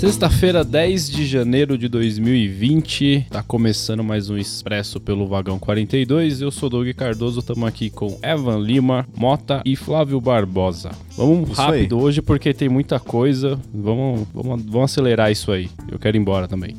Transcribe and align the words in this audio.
Sexta-feira, 0.00 0.64
10 0.64 1.10
de 1.10 1.26
janeiro 1.26 1.76
de 1.76 1.86
2020, 1.86 3.26
tá 3.28 3.42
começando 3.42 4.02
mais 4.02 4.30
um 4.30 4.38
Expresso 4.38 4.98
pelo 4.98 5.26
Vagão 5.26 5.58
42. 5.58 6.40
Eu 6.40 6.50
sou 6.50 6.70
Doug 6.70 6.88
Cardoso, 6.94 7.40
estamos 7.40 7.68
aqui 7.68 7.90
com 7.90 8.18
Evan 8.22 8.60
Lima, 8.60 9.06
Mota 9.14 9.60
e 9.62 9.76
Flávio 9.76 10.18
Barbosa. 10.18 10.90
Vamos 11.18 11.50
Isso 11.50 11.60
rápido 11.60 11.98
aí. 11.98 12.02
hoje 12.02 12.22
porque 12.22 12.54
tem 12.54 12.66
muita 12.66 12.98
coisa. 12.98 13.60
Vamos, 13.74 14.26
vamos, 14.32 14.62
vamos 14.64 14.90
acelerar 14.90 15.30
isso 15.30 15.52
aí. 15.52 15.68
Eu 15.92 15.98
quero 15.98 16.16
ir 16.16 16.20
embora 16.20 16.48
também. 16.48 16.74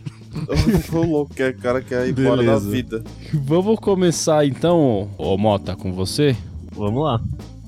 Ô 0.94 1.02
louco, 1.02 1.34
que 1.34 1.52
cara 1.52 1.82
quer 1.82 2.08
ir 2.08 2.18
embora 2.18 2.42
da 2.42 2.54
Beleza. 2.54 2.70
vida. 2.70 3.04
Vamos 3.34 3.78
começar 3.78 4.46
então, 4.46 5.10
ô 5.18 5.36
Mota, 5.36 5.76
com 5.76 5.92
você. 5.92 6.34
Vamos 6.72 7.04
lá. 7.04 7.20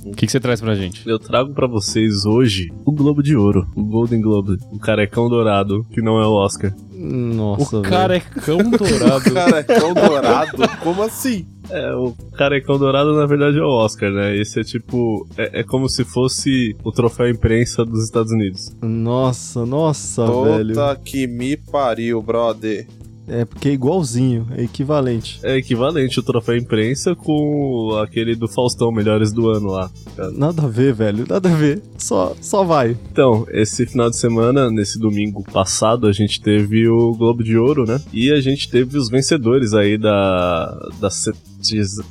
O 0.04 0.12
que, 0.12 0.26
que 0.26 0.32
você 0.32 0.40
traz 0.40 0.60
pra 0.60 0.74
gente? 0.74 1.08
Eu 1.08 1.18
trago 1.18 1.52
pra 1.54 1.66
vocês 1.66 2.24
hoje 2.26 2.72
o 2.84 2.90
Globo 2.92 3.22
de 3.22 3.36
Ouro, 3.36 3.66
o 3.76 3.82
Golden 3.84 4.20
Globe, 4.20 4.58
o 4.72 4.78
carecão 4.78 5.28
dourado, 5.28 5.86
que 5.92 6.02
não 6.02 6.20
é 6.20 6.26
o 6.26 6.32
Oscar. 6.32 6.74
Nossa, 6.94 7.78
o 7.78 7.82
velho. 7.82 7.90
carecão 7.92 8.58
dourado. 8.70 9.32
Carecão 9.34 9.94
dourado? 9.94 10.56
Como 10.82 11.02
assim? 11.02 11.46
É, 11.70 11.94
o 11.94 12.12
carecão 12.36 12.78
dourado 12.78 13.14
na 13.14 13.24
verdade 13.26 13.58
é 13.58 13.62
o 13.62 13.68
Oscar, 13.68 14.10
né? 14.10 14.36
Esse 14.36 14.60
é 14.60 14.64
tipo. 14.64 15.26
É, 15.36 15.60
é 15.60 15.62
como 15.62 15.88
se 15.88 16.04
fosse 16.04 16.76
o 16.84 16.92
troféu 16.92 17.28
imprensa 17.28 17.84
dos 17.84 18.04
Estados 18.04 18.32
Unidos. 18.32 18.70
Nossa, 18.82 19.64
nossa, 19.64 20.26
Puta 20.26 20.56
velho. 20.58 20.74
que 21.04 21.26
me 21.26 21.56
pariu, 21.56 22.20
brother. 22.22 22.86
É 23.28 23.44
porque 23.44 23.68
é 23.68 23.72
igualzinho, 23.72 24.46
é 24.56 24.64
equivalente. 24.64 25.38
É 25.42 25.56
equivalente 25.56 26.18
o 26.18 26.22
troféu 26.22 26.56
imprensa 26.56 27.14
com 27.14 27.96
aquele 28.02 28.34
do 28.34 28.48
Faustão, 28.48 28.90
melhores 28.90 29.32
do 29.32 29.48
ano 29.48 29.68
lá. 29.68 29.90
Nada 30.34 30.62
a 30.64 30.66
ver, 30.66 30.92
velho, 30.92 31.24
nada 31.28 31.48
a 31.50 31.54
ver. 31.54 31.80
Só, 31.96 32.34
só 32.40 32.64
vai. 32.64 32.96
Então, 33.12 33.46
esse 33.50 33.86
final 33.86 34.10
de 34.10 34.16
semana, 34.16 34.70
nesse 34.70 34.98
domingo 34.98 35.42
passado, 35.52 36.06
a 36.08 36.12
gente 36.12 36.40
teve 36.42 36.88
o 36.88 37.12
Globo 37.12 37.44
de 37.44 37.56
Ouro, 37.56 37.84
né? 37.86 38.00
E 38.12 38.30
a 38.32 38.40
gente 38.40 38.68
teve 38.68 38.98
os 38.98 39.08
vencedores 39.08 39.72
aí 39.72 39.96
da. 39.96 40.90
da 41.00 41.08
set- 41.10 41.36
Isso. 41.62 42.02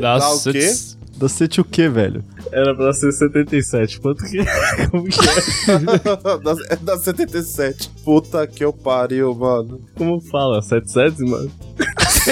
Dá 0.00 0.18
o 0.32 0.40
quê? 0.52 0.58
Da 0.60 0.97
Sete 1.26 1.60
o 1.60 1.64
quê, 1.64 1.88
velho? 1.88 2.22
Era 2.52 2.74
pra 2.74 2.92
ser 2.92 3.10
77. 3.12 3.98
Quanto 4.00 4.22
que. 4.24 4.38
Como 4.90 5.04
que 5.04 5.18
é? 5.18 5.78
da, 6.44 6.54
é 6.68 6.76
da 6.76 6.98
77. 6.98 7.88
Puta 8.04 8.46
que 8.46 8.62
eu 8.62 8.72
pariu, 8.72 9.34
mano. 9.34 9.80
Como 9.96 10.20
fala? 10.20 10.60
77, 10.60 11.22
mano? 11.22 11.50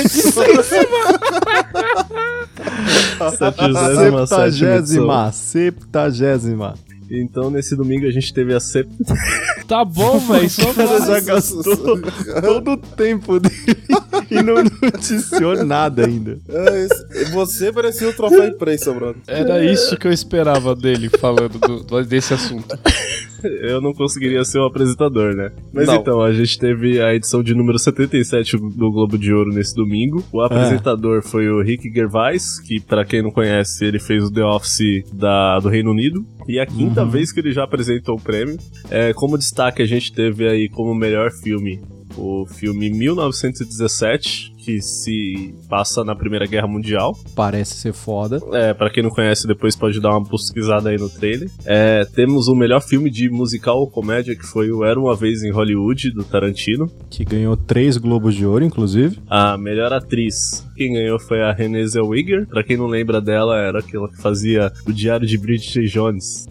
Septigésima 3.38 4.26
sétima 4.26 4.76
edição. 4.76 5.06
Septagésima, 5.30 5.32
septagésima. 5.32 6.74
Então, 7.10 7.50
nesse 7.50 7.76
domingo 7.76 8.06
a 8.06 8.10
gente 8.10 8.32
teve 8.34 8.52
a 8.54 8.60
sep... 8.60 8.88
Tá 9.68 9.84
bom, 9.84 10.18
velho. 10.20 10.48
Só 10.50 10.70
O 10.70 10.74
cara 10.74 11.00
já 11.00 11.20
gastou 11.20 11.76
todo 12.42 12.70
o 12.72 12.76
tempo 12.76 13.40
dele 13.40 13.76
e 14.30 14.42
não 14.42 14.62
noticiou 14.82 15.64
nada 15.64 16.06
ainda. 16.06 16.38
É, 16.48 17.26
você 17.32 17.72
merecia 17.72 18.08
o 18.08 18.12
troféu 18.12 18.46
imprensa, 18.46 18.92
brother. 18.92 19.20
Era 19.26 19.64
isso 19.64 19.96
que 19.96 20.06
eu 20.06 20.12
esperava 20.12 20.74
dele 20.74 21.08
falando 21.08 21.58
do- 21.58 22.04
desse 22.04 22.32
assunto. 22.34 22.78
Eu 23.42 23.80
não 23.80 23.92
conseguiria 23.92 24.44
ser 24.44 24.58
o 24.58 24.64
apresentador, 24.66 25.34
né? 25.34 25.52
Mas 25.72 25.86
Não. 25.86 25.96
então, 25.96 26.20
a 26.22 26.32
gente 26.32 26.58
teve 26.58 27.00
a 27.00 27.14
edição 27.14 27.42
de 27.42 27.54
número 27.54 27.78
77 27.78 28.56
do 28.56 28.90
Globo 28.90 29.18
de 29.18 29.32
Ouro 29.32 29.52
nesse 29.52 29.74
domingo. 29.74 30.24
O 30.32 30.40
apresentador 30.40 31.22
foi 31.22 31.48
o 31.48 31.62
Rick 31.62 31.92
Gervais, 31.92 32.58
que 32.60 32.80
pra 32.80 33.04
quem 33.04 33.22
não 33.22 33.30
conhece, 33.30 33.84
ele 33.84 33.98
fez 34.00 34.24
o 34.24 34.32
The 34.32 34.42
Office 34.44 35.04
da, 35.12 35.58
do 35.60 35.68
Reino 35.68 35.90
Unido. 35.90 36.24
E 36.48 36.58
é 36.58 36.62
a 36.62 36.66
quinta 36.66 37.02
Uhum. 37.02 37.10
vez 37.10 37.32
que 37.32 37.40
ele 37.40 37.52
já 37.52 37.64
apresentou 37.64 38.16
o 38.16 38.20
prêmio. 38.20 38.56
É, 38.90 39.12
como 39.12 39.36
destaque, 39.36 39.82
a 39.82 39.86
gente 39.86 40.12
teve 40.12 40.48
aí 40.48 40.68
como 40.68 40.94
melhor 40.94 41.30
filme 41.42 41.80
o 42.16 42.46
filme 42.46 42.88
1917, 42.88 44.52
que 44.66 44.82
se 44.82 45.54
passa 45.68 46.02
na 46.02 46.16
Primeira 46.16 46.44
Guerra 46.44 46.66
Mundial. 46.66 47.16
Parece 47.36 47.76
ser 47.76 47.92
foda. 47.92 48.40
É, 48.52 48.74
pra 48.74 48.90
quem 48.90 49.00
não 49.00 49.10
conhece, 49.10 49.46
depois 49.46 49.76
pode 49.76 50.00
dar 50.00 50.10
uma 50.10 50.28
pesquisada 50.28 50.90
aí 50.90 50.98
no 50.98 51.08
trailer. 51.08 51.48
É, 51.64 52.04
temos 52.04 52.48
o 52.48 52.54
melhor 52.54 52.82
filme 52.82 53.08
de 53.08 53.30
musical 53.30 53.78
ou 53.78 53.88
comédia, 53.88 54.34
que 54.34 54.44
foi 54.44 54.72
o 54.72 54.84
Era 54.84 54.98
Uma 54.98 55.14
Vez 55.14 55.44
em 55.44 55.52
Hollywood, 55.52 56.10
do 56.10 56.24
Tarantino. 56.24 56.90
Que 57.08 57.24
ganhou 57.24 57.56
três 57.56 57.96
Globos 57.96 58.34
de 58.34 58.44
Ouro, 58.44 58.64
inclusive. 58.64 59.20
A 59.30 59.56
melhor 59.56 59.92
atriz, 59.92 60.66
quem 60.74 60.94
ganhou 60.94 61.20
foi 61.20 61.42
a 61.42 61.52
Renée 61.52 61.86
Zellweger. 61.86 62.48
Pra 62.48 62.64
quem 62.64 62.76
não 62.76 62.88
lembra 62.88 63.20
dela, 63.20 63.56
era 63.56 63.78
aquela 63.78 64.08
que 64.08 64.20
fazia 64.20 64.72
o 64.84 64.92
Diário 64.92 65.28
de 65.28 65.38
Bridget 65.38 65.86
Jones. 65.88 66.44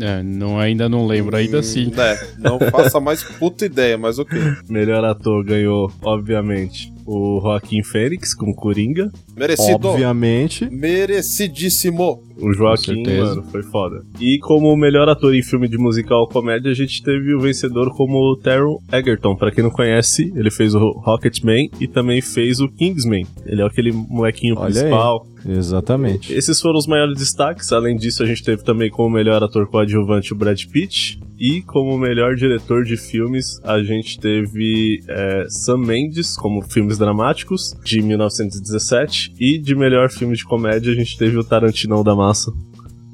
É, 0.00 0.22
não, 0.22 0.58
ainda 0.58 0.88
não 0.88 1.06
lembro, 1.06 1.36
ainda 1.36 1.58
assim. 1.58 1.92
É, 1.98 2.28
não 2.38 2.58
faça 2.70 3.00
mais 3.00 3.22
puta 3.22 3.66
ideia, 3.66 3.98
mas 3.98 4.18
ok. 4.18 4.38
Melhor 4.70 5.04
ator 5.04 5.44
ganhou, 5.44 5.92
obviamente, 6.02 6.92
o 7.08 7.40
Joaquim 7.40 7.82
Fênix, 7.82 8.34
com 8.34 8.52
Coringa. 8.52 9.10
Merecido. 9.34 9.88
Obviamente. 9.88 10.68
Merecidíssimo. 10.70 12.22
O 12.40 12.52
Joaquim, 12.52 13.02
mano, 13.02 13.42
foi 13.44 13.62
foda. 13.62 14.02
E 14.20 14.38
como 14.38 14.76
melhor 14.76 15.08
ator 15.08 15.34
em 15.34 15.42
filme 15.42 15.68
de 15.68 15.76
musical 15.76 16.20
ou 16.20 16.28
comédia, 16.28 16.70
a 16.70 16.74
gente 16.74 17.02
teve 17.02 17.34
o 17.34 17.40
vencedor 17.40 17.94
como 17.96 18.18
o 18.18 18.36
Taron 18.36 18.78
Egerton. 18.92 19.36
Pra 19.36 19.50
quem 19.50 19.64
não 19.64 19.70
conhece, 19.70 20.32
ele 20.34 20.50
fez 20.50 20.74
o 20.74 20.90
Rocketman 20.98 21.70
e 21.80 21.86
também 21.86 22.20
fez 22.20 22.60
o 22.60 22.68
Kingsman. 22.68 23.26
Ele 23.44 23.62
é 23.62 23.64
aquele 23.66 23.92
molequinho 23.92 24.54
Olha 24.56 24.66
aí. 24.66 24.72
principal. 24.72 25.26
Exatamente. 25.46 26.32
Esses 26.32 26.60
foram 26.60 26.78
os 26.78 26.86
maiores 26.86 27.18
destaques. 27.18 27.72
Além 27.72 27.96
disso, 27.96 28.22
a 28.22 28.26
gente 28.26 28.42
teve 28.42 28.62
também 28.62 28.90
como 28.90 29.10
melhor 29.10 29.42
ator 29.42 29.66
coadjuvante 29.66 30.32
o 30.32 30.36
Brad 30.36 30.62
Pitt. 30.66 31.20
E 31.38 31.62
como 31.62 31.96
melhor 31.96 32.34
diretor 32.34 32.82
de 32.82 32.96
filmes, 32.96 33.60
a 33.62 33.80
gente 33.80 34.18
teve 34.18 35.00
é, 35.08 35.46
Sam 35.48 35.78
Mendes, 35.78 36.36
como 36.36 36.60
filmes 36.62 36.98
dramáticos, 36.98 37.76
de 37.84 38.02
1917. 38.02 39.34
E 39.38 39.56
de 39.58 39.74
melhor 39.74 40.10
filme 40.10 40.34
de 40.34 40.44
comédia, 40.44 40.92
a 40.92 40.96
gente 40.96 41.16
teve 41.16 41.36
o 41.36 41.44
Tarantinão 41.44 42.02
da 42.02 42.16
Massa, 42.28 42.52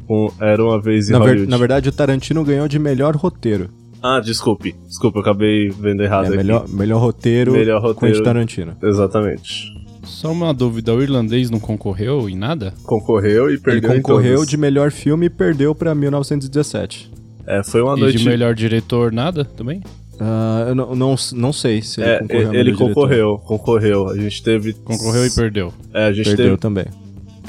com 0.08 0.28
Era 0.40 0.62
Uma 0.64 0.80
Vez 0.80 1.08
em 1.08 1.12
Na, 1.12 1.18
ver- 1.20 1.46
na 1.46 1.56
verdade, 1.56 1.88
o 1.88 1.92
Tarantino 1.92 2.42
ganhou 2.44 2.66
de 2.66 2.78
melhor 2.80 3.14
roteiro. 3.14 3.70
Ah, 4.02 4.18
desculpe. 4.20 4.74
Desculpe, 4.88 5.16
eu 5.18 5.22
acabei 5.22 5.70
vendo 5.70 6.02
errado 6.02 6.24
É, 6.24 6.28
aqui. 6.28 6.36
melhor, 6.36 6.68
melhor 6.68 7.00
roteiro, 7.00 7.52
Melhor 7.52 7.80
Quentin 7.80 7.94
roteiro. 7.94 8.22
Tarantino. 8.24 8.76
Exatamente. 8.82 9.72
Só 10.02 10.30
uma 10.32 10.52
dúvida, 10.52 10.92
o 10.92 11.00
irlandês 11.02 11.48
não 11.48 11.58
concorreu 11.60 12.28
em 12.28 12.36
nada? 12.36 12.74
Concorreu 12.82 13.48
e 13.48 13.52
Ele 13.54 13.60
perdeu 13.60 13.90
em 13.92 14.02
concorreu 14.02 14.44
de 14.44 14.56
melhor 14.56 14.90
filme 14.90 15.26
e 15.26 15.30
perdeu 15.30 15.74
pra 15.74 15.94
1917. 15.94 17.10
É, 17.46 17.62
foi 17.62 17.80
uma 17.80 17.96
E 17.96 18.00
noite... 18.00 18.18
de 18.18 18.24
melhor 18.28 18.54
diretor, 18.54 19.10
nada 19.12 19.44
também? 19.44 19.80
Ah, 20.20 20.66
eu 20.68 20.74
não, 20.74 20.94
não, 20.94 21.14
não 21.34 21.52
sei 21.52 21.80
se 21.80 22.00
ele 22.02 22.10
É, 22.10 22.18
concorreu. 22.18 22.40
a 22.40 22.42
ele 22.42 22.50
melhor 22.50 22.64
diretor. 22.64 22.88
concorreu, 22.94 23.38
concorreu. 23.38 24.08
A 24.08 24.16
gente 24.16 24.42
teve... 24.42 24.72
Concorreu 24.74 25.24
e 25.24 25.30
perdeu. 25.30 25.72
É, 25.94 26.06
a 26.06 26.12
gente 26.12 26.26
Perdeu 26.26 26.46
teve 26.48 26.56
também. 26.58 26.86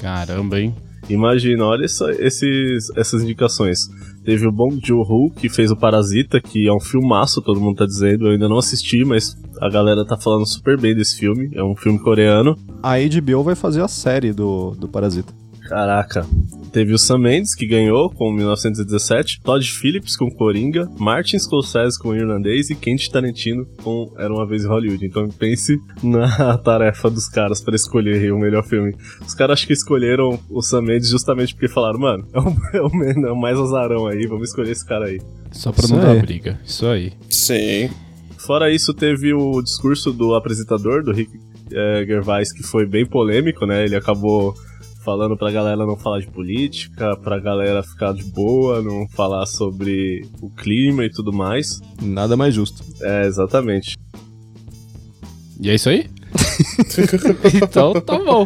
Caramba, 0.01 0.59
hein? 0.61 0.73
Imagina, 1.09 1.65
olha 1.65 1.85
essa- 1.85 2.11
esses, 2.19 2.89
essas 2.95 3.21
indicações. 3.23 3.89
Teve 4.23 4.47
o 4.47 4.51
Bong 4.51 4.79
Joon-ho, 4.83 5.29
que 5.31 5.47
fez 5.49 5.69
o 5.69 5.75
Parasita, 5.75 6.41
que 6.41 6.67
é 6.67 6.73
um 6.73 6.79
filmaço, 6.79 7.41
todo 7.41 7.61
mundo 7.61 7.77
tá 7.77 7.85
dizendo. 7.85 8.25
Eu 8.27 8.31
ainda 8.31 8.49
não 8.49 8.57
assisti, 8.57 9.05
mas 9.05 9.37
a 9.61 9.69
galera 9.69 10.03
tá 10.03 10.17
falando 10.17 10.45
super 10.47 10.79
bem 10.79 10.95
desse 10.95 11.17
filme. 11.17 11.51
É 11.53 11.63
um 11.63 11.75
filme 11.75 11.99
coreano. 11.99 12.57
A 12.81 12.95
HBO 12.97 13.43
vai 13.43 13.53
fazer 13.55 13.81
a 13.83 13.87
série 13.87 14.33
do, 14.33 14.71
do 14.71 14.87
Parasita. 14.87 15.31
Caraca. 15.69 16.25
Teve 16.75 16.93
o 16.93 16.99
Sam 16.99 17.19
Mendes, 17.19 17.55
que 17.55 17.65
ganhou 17.65 18.09
com 18.09 18.33
1917. 18.33 19.39
Todd 19.41 19.65
Phillips 19.65 20.17
com 20.17 20.29
Coringa. 20.29 20.91
Martin 20.99 21.39
Scorsese 21.39 21.97
com 21.97 22.13
Irlandês. 22.13 22.69
E 22.69 22.75
Quentin 22.75 23.09
Tarantino 23.09 23.65
com 23.81 24.13
Era 24.17 24.33
Uma 24.33 24.45
Vez 24.45 24.65
em 24.65 24.67
Hollywood. 24.67 25.05
Então 25.05 25.29
pense 25.29 25.79
na 26.03 26.57
tarefa 26.57 27.09
dos 27.09 27.29
caras 27.29 27.61
pra 27.61 27.77
escolher 27.77 28.29
o 28.33 28.37
melhor 28.37 28.61
filme. 28.61 28.93
Os 29.25 29.33
caras 29.33 29.53
acho 29.53 29.67
que 29.67 29.71
escolheram 29.71 30.37
o 30.49 30.61
Sam 30.61 30.81
Mendes 30.81 31.09
justamente 31.09 31.53
porque 31.53 31.69
falaram, 31.69 31.97
mano, 31.97 32.27
é 32.33 32.39
o, 32.41 32.43
é 32.75 32.81
o 32.81 33.25
é 33.25 33.31
o 33.31 33.37
mais 33.37 33.57
azarão 33.57 34.07
aí, 34.07 34.27
vamos 34.27 34.49
escolher 34.49 34.71
esse 34.71 34.85
cara 34.85 35.05
aí. 35.05 35.21
Só 35.53 35.71
pra 35.71 35.87
não 35.87 36.01
dar 36.01 36.19
briga. 36.19 36.59
Isso 36.65 36.85
aí. 36.87 37.13
Sim. 37.29 37.89
Fora 38.37 38.69
isso, 38.69 38.93
teve 38.93 39.33
o 39.33 39.61
discurso 39.61 40.11
do 40.11 40.35
apresentador, 40.35 41.05
do 41.05 41.13
Rick 41.13 41.39
eh, 41.71 42.03
Gervais, 42.05 42.51
que 42.51 42.63
foi 42.63 42.85
bem 42.85 43.05
polêmico, 43.05 43.65
né? 43.65 43.85
Ele 43.85 43.95
acabou 43.95 44.53
falando 45.05 45.37
pra 45.37 45.51
galera 45.51 45.85
não 45.85 45.95
falar 45.95 46.19
de 46.19 46.27
política, 46.27 47.15
pra 47.17 47.39
galera 47.39 47.83
ficar 47.83 48.13
de 48.13 48.23
boa, 48.23 48.81
não 48.81 49.07
falar 49.07 49.45
sobre 49.45 50.27
o 50.41 50.49
clima 50.49 51.05
e 51.05 51.09
tudo 51.11 51.31
mais. 51.31 51.79
Nada 52.01 52.35
mais 52.35 52.55
justo. 52.55 52.83
É, 53.01 53.25
exatamente. 53.27 53.95
E 55.61 55.69
é 55.69 55.75
isso 55.75 55.89
aí? 55.89 56.09
então 57.63 57.93
tá 58.01 58.17
bom. 58.17 58.45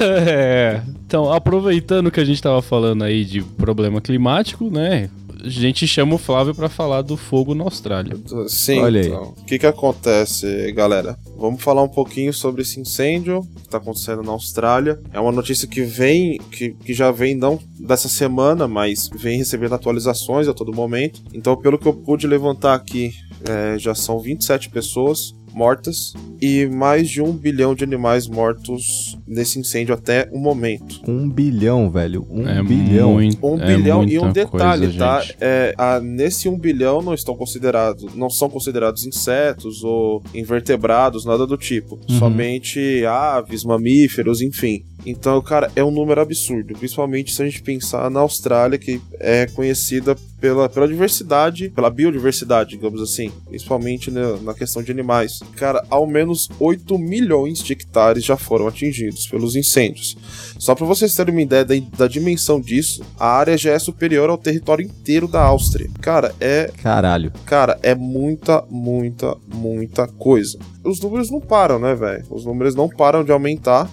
É, 0.00 0.82
então, 1.06 1.32
aproveitando 1.32 2.10
que 2.10 2.20
a 2.20 2.24
gente 2.24 2.42
tava 2.42 2.60
falando 2.60 3.04
aí 3.04 3.24
de 3.24 3.40
problema 3.42 4.00
climático, 4.00 4.68
né? 4.70 5.08
A 5.44 5.48
gente 5.48 5.86
chama 5.86 6.14
o 6.14 6.18
Flávio 6.18 6.54
pra 6.54 6.68
falar 6.68 7.02
do 7.02 7.16
fogo 7.16 7.54
na 7.54 7.64
Austrália. 7.64 8.16
Sim, 8.48 8.80
Olha 8.80 9.00
aí. 9.00 9.06
então. 9.08 9.34
O 9.36 9.44
que 9.44 9.58
que 9.58 9.66
acontece, 9.66 10.70
galera? 10.72 11.18
Vamos 11.36 11.62
falar 11.62 11.82
um 11.82 11.88
pouquinho 11.88 12.32
sobre 12.32 12.62
esse 12.62 12.78
incêndio 12.78 13.42
que 13.56 13.68
tá 13.68 13.78
acontecendo 13.78 14.22
na 14.22 14.32
Austrália. 14.32 15.00
É 15.12 15.18
uma 15.18 15.32
notícia 15.32 15.66
que 15.66 15.82
vem, 15.82 16.38
que, 16.50 16.70
que 16.70 16.94
já 16.94 17.10
vem 17.10 17.34
não 17.34 17.58
dessa 17.78 18.08
semana, 18.08 18.68
mas 18.68 19.10
vem 19.14 19.38
recebendo 19.38 19.74
atualizações 19.74 20.46
a 20.46 20.54
todo 20.54 20.72
momento. 20.72 21.22
Então, 21.34 21.56
pelo 21.56 21.78
que 21.78 21.86
eu 21.86 21.94
pude 21.94 22.26
levantar 22.26 22.74
aqui, 22.74 23.12
é, 23.48 23.78
já 23.78 23.94
são 23.94 24.20
27 24.20 24.70
pessoas 24.70 25.34
mortas 25.52 26.12
e 26.40 26.66
mais 26.66 27.08
de 27.08 27.22
um 27.22 27.32
bilhão 27.32 27.74
de 27.74 27.84
animais 27.84 28.26
mortos 28.26 29.16
nesse 29.26 29.58
incêndio 29.58 29.94
até 29.94 30.28
o 30.32 30.38
momento. 30.38 31.00
Um 31.08 31.28
bilhão, 31.28 31.90
velho. 31.90 32.26
Um 32.30 32.48
é 32.48 32.62
bilhão. 32.62 33.12
muito, 33.14 33.46
Um 33.46 33.60
é 33.60 33.66
bilhão 33.76 34.04
e 34.04 34.18
um 34.18 34.32
detalhe, 34.32 34.86
coisa, 34.86 34.98
tá? 34.98 35.24
É, 35.40 35.74
a- 35.78 36.00
nesse 36.00 36.48
um 36.48 36.58
bilhão 36.58 37.00
não 37.02 37.14
estão 37.14 37.34
considerados, 37.36 38.14
não 38.14 38.28
são 38.30 38.48
considerados 38.50 39.06
insetos 39.06 39.82
ou 39.84 40.22
invertebrados, 40.34 41.24
nada 41.24 41.46
do 41.46 41.56
tipo. 41.56 41.98
Uhum. 42.08 42.18
Somente 42.18 43.04
aves, 43.06 43.64
mamíferos, 43.64 44.40
enfim. 44.40 44.84
Então, 45.04 45.40
cara, 45.42 45.70
é 45.74 45.82
um 45.82 45.90
número 45.90 46.20
absurdo, 46.20 46.74
principalmente 46.78 47.34
se 47.34 47.42
a 47.42 47.44
gente 47.44 47.62
pensar 47.62 48.10
na 48.10 48.20
Austrália, 48.20 48.78
que 48.78 49.00
é 49.18 49.46
conhecida 49.46 50.16
pela, 50.42 50.68
pela 50.68 50.88
diversidade, 50.88 51.68
pela 51.68 51.88
biodiversidade, 51.88 52.70
digamos 52.70 53.00
assim, 53.00 53.30
principalmente 53.48 54.10
na, 54.10 54.36
na 54.38 54.52
questão 54.52 54.82
de 54.82 54.90
animais. 54.90 55.38
Cara, 55.54 55.86
ao 55.88 56.04
menos 56.04 56.50
8 56.58 56.98
milhões 56.98 57.60
de 57.60 57.72
hectares 57.72 58.24
já 58.24 58.36
foram 58.36 58.66
atingidos 58.66 59.28
pelos 59.28 59.54
incêndios. 59.54 60.16
Só 60.58 60.74
para 60.74 60.84
vocês 60.84 61.14
terem 61.14 61.32
uma 61.32 61.42
ideia 61.42 61.64
da, 61.64 61.74
da 61.96 62.08
dimensão 62.08 62.60
disso, 62.60 63.04
a 63.20 63.28
área 63.28 63.56
já 63.56 63.70
é 63.70 63.78
superior 63.78 64.30
ao 64.30 64.36
território 64.36 64.84
inteiro 64.84 65.28
da 65.28 65.40
Áustria. 65.40 65.88
Cara, 66.00 66.34
é 66.40 66.72
Caralho. 66.82 67.32
Cara, 67.46 67.78
é 67.80 67.94
muita, 67.94 68.64
muita, 68.68 69.36
muita 69.46 70.08
coisa. 70.08 70.58
Os 70.82 70.98
números 71.00 71.30
não 71.30 71.40
param, 71.40 71.78
né, 71.78 71.94
velho? 71.94 72.24
Os 72.28 72.44
números 72.44 72.74
não 72.74 72.88
param 72.88 73.22
de 73.22 73.30
aumentar. 73.30 73.88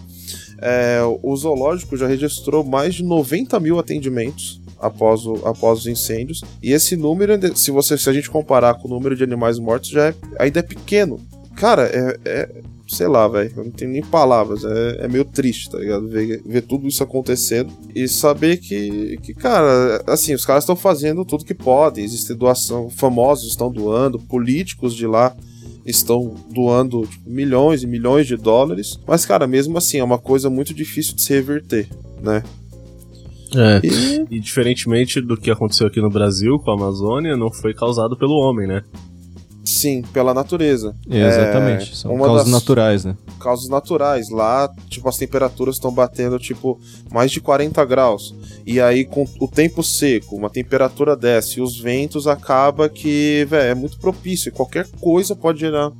É, 0.60 1.00
o 1.22 1.36
zoológico 1.38 1.96
já 1.96 2.08
registrou 2.08 2.64
mais 2.64 2.96
de 2.96 3.04
90 3.04 3.60
mil 3.60 3.78
atendimentos 3.78 4.60
após, 4.80 5.26
o- 5.26 5.42
após 5.46 5.80
os 5.80 5.88
incêndios. 5.88 6.42
E 6.62 6.72
esse 6.72 6.96
número, 6.96 7.34
se, 7.58 7.72
você, 7.72 7.98
se 7.98 8.10
a 8.10 8.14
gente 8.14 8.30
comparar 8.30 8.76
com 8.76 8.88
o 8.88 8.92
número 8.92 9.16
de 9.16 9.24
animais 9.24 9.60
mortos, 9.60 9.90
já 9.90 10.08
é, 10.10 10.16
ainda 10.40 10.60
é 10.60 10.64
pequeno. 10.64 11.20
Cara, 11.56 11.84
é. 11.84 12.18
é- 12.26 12.50
sei 12.92 13.08
lá, 13.08 13.28
velho. 13.28 13.52
Não 13.56 13.70
tenho 13.70 13.92
nem 13.92 14.02
palavras. 14.02 14.64
É, 14.66 15.06
é 15.06 15.08
meio 15.08 15.24
triste, 15.24 15.70
tá 15.70 15.78
ligado? 15.78 16.08
Ver, 16.08 16.42
ver 16.44 16.62
tudo 16.64 16.88
isso 16.88 17.04
acontecendo 17.04 17.72
e 17.94 18.08
saber 18.08 18.58
que, 18.58 19.16
que 19.22 19.32
cara, 19.32 20.04
assim, 20.08 20.34
os 20.34 20.44
caras 20.44 20.64
estão 20.64 20.76
fazendo 20.76 21.24
tudo 21.24 21.46
que 21.46 21.54
podem. 21.54 22.04
Existe 22.04 22.34
doação, 22.34 22.90
famosos 22.90 23.50
estão 23.52 23.72
doando, 23.72 24.18
políticos 24.18 24.96
de 24.96 25.06
lá 25.06 25.36
estão 25.86 26.34
doando 26.50 27.06
tipo, 27.06 27.30
milhões 27.30 27.84
e 27.84 27.88
milhões 27.88 28.26
de 28.26 28.36
dólares. 28.36 29.00
Mas, 29.06 29.24
cara, 29.24 29.46
mesmo 29.46 29.78
assim, 29.78 30.00
é 30.00 30.04
uma 30.04 30.18
coisa 30.18 30.50
muito 30.50 30.74
difícil 30.74 31.14
de 31.16 31.22
se 31.22 31.32
reverter, 31.32 31.88
né? 32.24 32.42
É. 33.56 33.82
E 33.86 34.36
E 34.36 34.40
diferentemente 34.40 35.20
do 35.22 35.36
que 35.38 35.50
aconteceu 35.52 35.88
aqui 35.88 36.00
no 36.02 36.10
Brasil 36.10 36.60
com 36.60 36.72
a 36.72 36.74
Amazônia, 36.76 37.36
não 37.38 37.52
foi 37.52 37.74
causado 37.74 38.16
pelo 38.18 38.34
homem, 38.36 38.68
né? 38.68 38.84
sim, 39.64 40.02
pela 40.02 40.34
natureza. 40.34 40.96
Exatamente. 41.08 41.92
É, 41.92 41.96
São 41.96 42.16
uma 42.16 42.26
causas 42.26 42.46
das- 42.46 42.52
naturais, 42.54 43.06
né? 43.06 43.16
causas 43.40 43.70
naturais. 43.70 44.30
Lá, 44.32 44.68
tipo, 44.90 45.08
as 45.08 45.16
temperaturas 45.16 45.76
estão 45.76 45.92
batendo, 45.92 46.40
tipo, 46.40 46.80
mais 47.12 47.30
de 47.30 47.40
40 47.40 47.86
graus. 47.86 48.34
E 48.66 48.82
aí, 48.82 49.06
com 49.06 49.28
o 49.40 49.48
tempo 49.48 49.84
seco, 49.84 50.36
uma 50.36 50.50
temperatura 50.50 51.16
desce 51.16 51.60
e 51.60 51.62
os 51.62 51.80
ventos, 51.80 52.26
acaba 52.26 52.90
que, 52.90 53.46
velho, 53.48 53.70
é 53.72 53.76
muito 53.76 54.00
propício. 54.00 54.50
E 54.50 54.52
qualquer 54.52 54.88
coisa 55.00 55.36
pode 55.36 55.60
gerar 55.60 55.92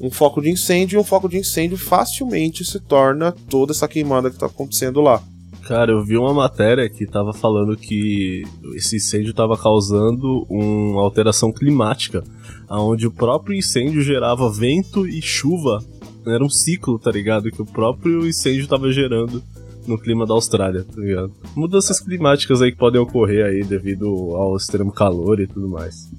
um 0.00 0.10
foco 0.10 0.40
de 0.40 0.48
incêndio 0.48 0.96
e 0.96 1.00
um 1.00 1.04
foco 1.04 1.28
de 1.28 1.36
incêndio 1.36 1.76
facilmente 1.76 2.64
se 2.64 2.78
torna 2.78 3.32
toda 3.48 3.72
essa 3.72 3.88
queimada 3.88 4.30
que 4.30 4.38
tá 4.38 4.46
acontecendo 4.46 5.00
lá. 5.00 5.20
Cara, 5.70 5.92
eu 5.92 6.02
vi 6.02 6.16
uma 6.16 6.34
matéria 6.34 6.90
que 6.90 7.06
tava 7.06 7.32
falando 7.32 7.76
que 7.76 8.42
esse 8.74 8.96
incêndio 8.96 9.32
tava 9.32 9.56
causando 9.56 10.44
uma 10.50 11.00
alteração 11.00 11.52
climática, 11.52 12.24
onde 12.68 13.06
o 13.06 13.10
próprio 13.12 13.56
incêndio 13.56 14.02
gerava 14.02 14.50
vento 14.50 15.06
e 15.06 15.22
chuva. 15.22 15.80
Era 16.26 16.44
um 16.44 16.50
ciclo, 16.50 16.98
tá 16.98 17.12
ligado? 17.12 17.52
Que 17.52 17.62
o 17.62 17.64
próprio 17.64 18.26
incêndio 18.26 18.66
tava 18.66 18.90
gerando 18.90 19.40
no 19.86 19.96
clima 19.96 20.26
da 20.26 20.34
Austrália, 20.34 20.82
tá 20.82 21.00
ligado? 21.00 21.32
Mudanças 21.54 22.00
climáticas 22.00 22.60
aí 22.60 22.72
que 22.72 22.78
podem 22.78 23.00
ocorrer 23.00 23.46
aí 23.46 23.62
devido 23.62 24.08
ao 24.34 24.56
extremo 24.56 24.90
calor 24.90 25.38
e 25.38 25.46
tudo 25.46 25.68
mais. 25.68 26.10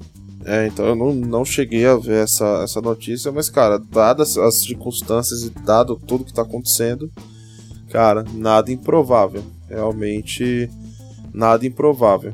É, 0.45 0.65
então 0.65 0.85
eu 0.85 0.95
não, 0.95 1.13
não 1.13 1.43
cheguei 1.43 1.85
a 1.85 1.97
ver 1.97 2.23
essa, 2.23 2.61
essa 2.63 2.79
notícia, 2.79 3.33
mas, 3.33 3.49
cara, 3.49 3.77
dadas 3.77 4.37
as 4.37 4.61
circunstâncias 4.61 5.43
e 5.43 5.49
dado 5.49 5.97
tudo 5.97 6.23
que 6.23 6.33
tá 6.33 6.41
acontecendo, 6.41 7.11
cara, 7.91 8.23
nada 8.33 8.71
improvável. 8.71 9.43
Realmente, 9.69 10.69
nada 11.33 11.65
improvável. 11.65 12.33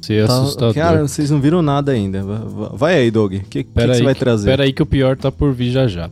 Isso 0.00 0.12
é 0.12 0.26
Tá- 0.26 0.40
assustador. 0.40 0.74
Cara, 0.74 1.06
vocês 1.06 1.30
não 1.30 1.40
viram 1.40 1.60
nada 1.60 1.92
ainda. 1.92 2.22
Va- 2.22 2.38
va- 2.38 2.68
Vai 2.74 2.94
aí, 2.96 3.10
Doug. 3.10 3.34
O 3.34 3.40
que, 3.40 3.44
que, 3.44 3.64
que 3.64 3.70
você 3.74 3.90
aí 3.90 4.02
vai 4.02 4.14
que- 4.14 4.20
trazer? 4.20 4.46
Pera 4.50 4.64
aí 4.64 4.72
que 4.72 4.82
o 4.82 4.86
pior 4.86 5.16
tá 5.16 5.30
por 5.30 5.52
vir 5.52 5.70
já 5.70 5.86
já. 5.86 6.08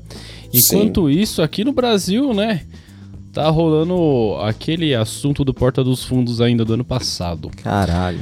Sim. 0.53 0.79
Enquanto 0.81 1.09
isso, 1.11 1.41
aqui 1.43 1.65
no 1.65 1.73
Brasil, 1.73 2.33
né, 2.35 2.63
tá 3.33 3.49
rolando 3.49 4.37
aquele 4.43 4.95
assunto 4.95 5.45
do 5.45 5.53
Porta 5.55 5.83
dos 5.83 6.05
Fundos 6.05 6.41
ainda 6.41 6.65
do 6.65 6.75
ano 6.75 6.85
passado. 6.85 7.51
Caralho. 7.63 8.21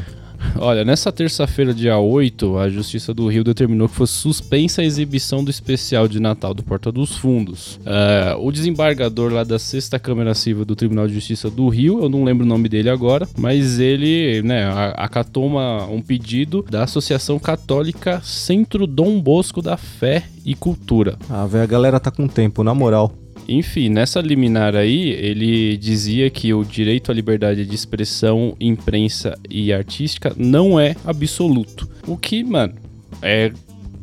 Olha, 0.57 0.85
nessa 0.85 1.11
terça-feira, 1.11 1.75
dia 1.75 1.99
8, 1.99 2.59
a 2.59 2.69
Justiça 2.69 3.13
do 3.13 3.27
Rio 3.29 3.43
determinou 3.43 3.89
que 3.89 3.95
fosse 3.97 4.13
suspensa 4.15 4.83
a 4.83 4.85
exibição 4.85 5.43
do 5.45 5.51
especial 5.51 6.07
de 6.07 6.21
Natal 6.21 6.55
do 6.55 6.63
Porta 6.63 6.93
dos 6.93 7.17
Fundos. 7.17 7.79
É, 7.85 8.37
o 8.39 8.51
desembargador 8.53 9.33
lá 9.33 9.43
da 9.43 9.59
Sexta 9.59 9.99
Câmara 9.99 10.33
Civil 10.33 10.65
do 10.65 10.77
Tribunal 10.77 11.09
de 11.09 11.15
Justiça 11.15 11.51
do 11.51 11.69
Rio, 11.69 12.03
eu 12.03 12.09
não 12.09 12.23
lembro 12.25 12.45
o 12.45 12.49
nome 12.49 12.69
dele 12.69 12.89
agora, 12.89 13.29
mas 13.37 13.81
ele, 13.81 14.43
né, 14.43 14.71
acatou 14.97 15.45
uma- 15.47 15.87
um 15.87 16.01
pedido 16.01 16.65
da 16.71 16.85
Associação 16.85 17.39
Católica 17.39 18.21
Centro 18.23 18.87
Dom 18.87 19.21
Bosco 19.21 19.61
da 19.61 19.77
Fé 19.77 20.25
e 20.45 20.55
Cultura. 20.55 21.19
Ah, 21.29 21.47
velho, 21.47 21.65
a 21.65 21.67
galera 21.67 21.99
tá 22.01 22.11
com 22.11 22.29
tempo, 22.29 22.63
na 22.63 22.73
moral. 22.75 23.13
Enfim, 23.49 23.89
nessa 23.89 24.21
liminar 24.21 24.75
aí, 24.75 25.11
ele 25.11 25.77
dizia 25.77 26.31
que 26.31 26.55
o 26.55 26.65
direito 26.65 27.11
à 27.11 27.15
liberdade 27.15 27.67
de 27.67 27.75
expressão, 27.75 28.57
imprensa 28.59 29.39
e 29.49 29.73
artística 29.73 30.33
não 30.37 30.81
é 30.81 30.97
absoluto. 31.05 31.89
O 32.07 32.17
que, 32.17 32.43
mano, 32.43 32.75
é 33.21 33.53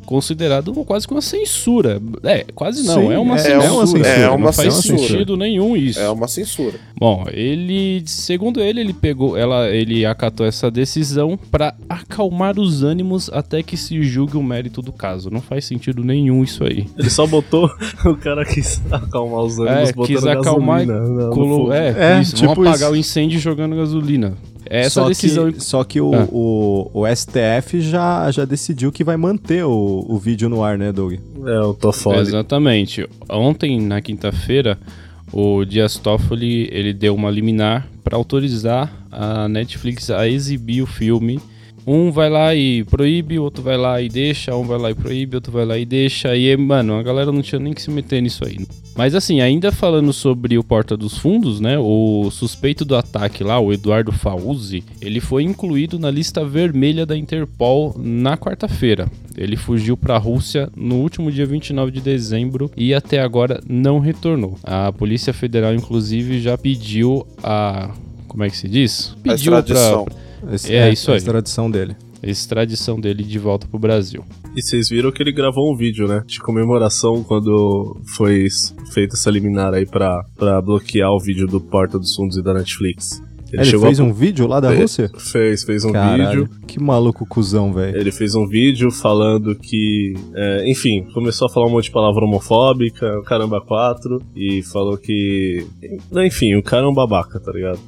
considerado 0.05 0.73
quase 0.85 1.07
que 1.07 1.13
uma 1.13 1.21
censura. 1.21 2.01
É, 2.23 2.45
quase 2.55 2.83
não, 2.85 3.01
Sim, 3.01 3.11
é 3.13 3.19
uma 3.19 3.35
é 3.35 3.37
censura. 3.39 3.71
uma 3.73 3.87
censura, 3.87 4.07
é 4.09 4.29
uma 4.29 4.37
não 4.47 4.53
faz 4.53 4.73
censura. 4.73 4.97
sentido 4.99 5.37
nenhum 5.37 5.75
isso. 5.77 5.99
É 5.99 6.09
uma 6.09 6.27
censura. 6.27 6.79
Bom, 6.97 7.25
ele, 7.31 8.03
segundo 8.05 8.59
ele, 8.61 8.79
ele 8.81 8.93
pegou, 8.93 9.37
ela, 9.37 9.69
ele 9.69 10.05
acatou 10.05 10.45
essa 10.45 10.69
decisão 10.69 11.37
pra 11.49 11.73
acalmar 11.89 12.59
os 12.59 12.83
ânimos 12.83 13.29
até 13.33 13.63
que 13.63 13.75
se 13.77 14.01
julgue 14.03 14.37
o 14.37 14.43
mérito 14.43 14.81
do 14.81 14.91
caso. 14.91 15.29
Não 15.29 15.41
faz 15.41 15.65
sentido 15.65 16.03
nenhum 16.03 16.43
isso 16.43 16.63
aí. 16.63 16.85
Ele 16.97 17.09
só 17.09 17.25
botou. 17.25 17.69
o 18.05 18.15
cara 18.15 18.45
quis 18.45 18.81
acalmar 18.91 19.41
os 19.41 19.57
ânimos 19.59 19.89
É, 19.89 19.93
botando 19.93 20.15
quis 20.15 20.25
acalmar 20.25 20.85
gasolina 20.85 21.15
na- 21.15 21.27
no 21.27 21.31
Colo- 21.33 21.73
é, 21.73 22.17
É, 22.17 22.21
isso, 22.21 22.35
tipo 22.35 22.53
vamos 22.53 22.67
apagar 22.67 22.89
isso. 22.89 22.91
o 22.91 22.95
incêndio 22.95 23.39
jogando 23.39 23.75
gasolina. 23.75 24.33
É 24.73 24.81
Essa 24.81 25.01
só 25.01 25.07
decisão. 25.09 25.51
Que, 25.51 25.59
só 25.61 25.83
que 25.83 25.99
o, 25.99 26.15
Ah. 26.15 26.25
o, 26.31 26.89
o 26.93 27.05
STF 27.13 27.81
já, 27.81 28.31
já 28.31 28.45
decidiu 28.45 28.89
que 28.89 29.03
vai 29.03 29.17
manter 29.17 29.65
o, 29.65 30.05
o 30.07 30.17
vídeo 30.17 30.47
no 30.47 30.63
ar, 30.63 30.77
né, 30.77 30.93
Doug? 30.93 31.15
É, 31.45 31.59
o 31.59 31.73
Toffoli. 31.73 32.19
Exatamente. 32.19 33.05
Ontem, 33.29 33.81
na 33.81 33.99
quinta-feira, 33.99 34.79
o 35.33 35.65
Dias 35.65 35.97
Toffoli 35.97 36.69
ele 36.71 36.93
deu 36.93 37.13
uma 37.13 37.29
liminar 37.29 37.85
para 38.01 38.15
autorizar 38.15 38.89
a 39.11 39.49
Netflix 39.49 40.09
a 40.09 40.25
exibir 40.25 40.81
o 40.81 40.87
filme. 40.87 41.37
Um 41.85 42.11
vai 42.11 42.29
lá 42.29 42.53
e 42.55 42.83
proíbe, 42.83 43.39
o 43.39 43.43
outro 43.43 43.63
vai 43.63 43.77
lá 43.77 44.01
e 44.01 44.07
deixa, 44.07 44.55
um 44.55 44.63
vai 44.63 44.77
lá 44.77 44.91
e 44.91 44.95
proíbe, 44.95 45.35
outro 45.35 45.51
vai 45.51 45.65
lá 45.65 45.77
e 45.77 45.85
deixa. 45.85 46.35
E, 46.35 46.55
mano, 46.55 46.95
a 46.95 47.03
galera 47.03 47.31
não 47.31 47.41
tinha 47.41 47.59
nem 47.59 47.73
que 47.73 47.81
se 47.81 47.89
meter 47.89 48.21
nisso 48.21 48.45
aí. 48.45 48.65
Mas 48.95 49.15
assim, 49.15 49.41
ainda 49.41 49.71
falando 49.71 50.11
sobre 50.11 50.57
o 50.57 50.63
Porta 50.63 50.95
dos 50.95 51.17
Fundos, 51.17 51.59
né? 51.59 51.77
O 51.79 52.29
suspeito 52.29 52.83
do 52.83 52.95
ataque 52.95 53.43
lá, 53.43 53.59
o 53.59 53.71
Eduardo 53.73 54.11
Fauzzi, 54.11 54.83
ele 55.01 55.19
foi 55.19 55.43
incluído 55.43 55.97
na 55.97 56.11
lista 56.11 56.43
vermelha 56.45 57.05
da 57.05 57.17
Interpol 57.17 57.95
na 57.97 58.37
quarta-feira. 58.37 59.09
Ele 59.37 59.55
fugiu 59.55 59.95
para 59.95 60.15
a 60.15 60.19
Rússia 60.19 60.69
no 60.75 60.95
último 60.95 61.31
dia 61.31 61.45
29 61.45 61.91
de 61.91 62.01
dezembro 62.01 62.69
e 62.75 62.93
até 62.93 63.21
agora 63.21 63.61
não 63.67 63.99
retornou. 63.99 64.57
A 64.63 64.91
Polícia 64.91 65.33
Federal, 65.33 65.73
inclusive, 65.73 66.41
já 66.41 66.57
pediu 66.57 67.25
a. 67.41 67.91
Como 68.27 68.43
é 68.43 68.49
que 68.49 68.57
se 68.57 68.67
diz? 68.69 69.15
A 69.19 69.21
Pediu 69.23 69.57
extradição. 69.57 70.05
Esse- 70.51 70.73
É, 70.73 70.91
isso 70.91 71.09
a 71.11 71.13
aí. 71.13 71.17
extradição 71.17 71.69
dele. 71.69 71.95
a 72.23 72.29
extradição 72.29 72.99
dele 72.99 73.23
de 73.23 73.39
volta 73.39 73.67
pro 73.67 73.79
Brasil. 73.79 74.23
E 74.55 74.61
vocês 74.61 74.89
viram 74.89 75.11
que 75.11 75.23
ele 75.23 75.31
gravou 75.31 75.73
um 75.73 75.75
vídeo, 75.75 76.07
né? 76.07 76.23
De 76.27 76.39
comemoração 76.39 77.23
quando 77.23 77.99
foi 78.15 78.47
feita 78.93 79.15
essa 79.15 79.31
liminar 79.31 79.73
aí 79.73 79.85
pra, 79.87 80.23
pra 80.37 80.61
bloquear 80.61 81.09
o 81.11 81.19
vídeo 81.19 81.47
do 81.47 81.59
Porta 81.59 81.97
dos 81.97 82.13
Fundos 82.15 82.37
e 82.37 82.43
da 82.43 82.53
Netflix. 82.53 83.23
Ele, 83.53 83.79
fez 83.79 83.99
um 83.99 84.13
vídeo 84.13 84.47
lá 84.47 84.59
da 84.59 84.69
Fez. 84.69 84.81
Rússia? 84.81 85.11
Fez, 85.17 85.63
fez 85.63 85.83
um 85.85 85.91
Caralho. 85.91 86.45
vídeo. 86.45 86.49
que 86.67 86.79
maluco 86.79 87.25
cuzão, 87.25 87.73
velho. 87.73 87.97
Ele 87.97 88.11
fez 88.11 88.35
um 88.35 88.47
vídeo 88.47 88.91
falando 88.91 89.55
que, 89.55 90.13
é, 90.35 90.69
enfim, 90.69 91.05
começou 91.13 91.47
a 91.47 91.49
falar 91.49 91.67
um 91.67 91.71
monte 91.71 91.85
de 91.85 91.91
palavra 91.91 92.23
homofóbica, 92.23 93.19
o 93.19 93.23
caramba 93.23 93.61
4, 93.61 94.21
e 94.35 94.61
falou 94.63 94.97
que. 94.97 95.65
Enfim, 96.25 96.55
o 96.55 96.63
cara 96.63 96.85
é 96.85 96.87
um 96.89 96.93
babaca, 96.93 97.39
tá 97.39 97.51
ligado? 97.51 97.79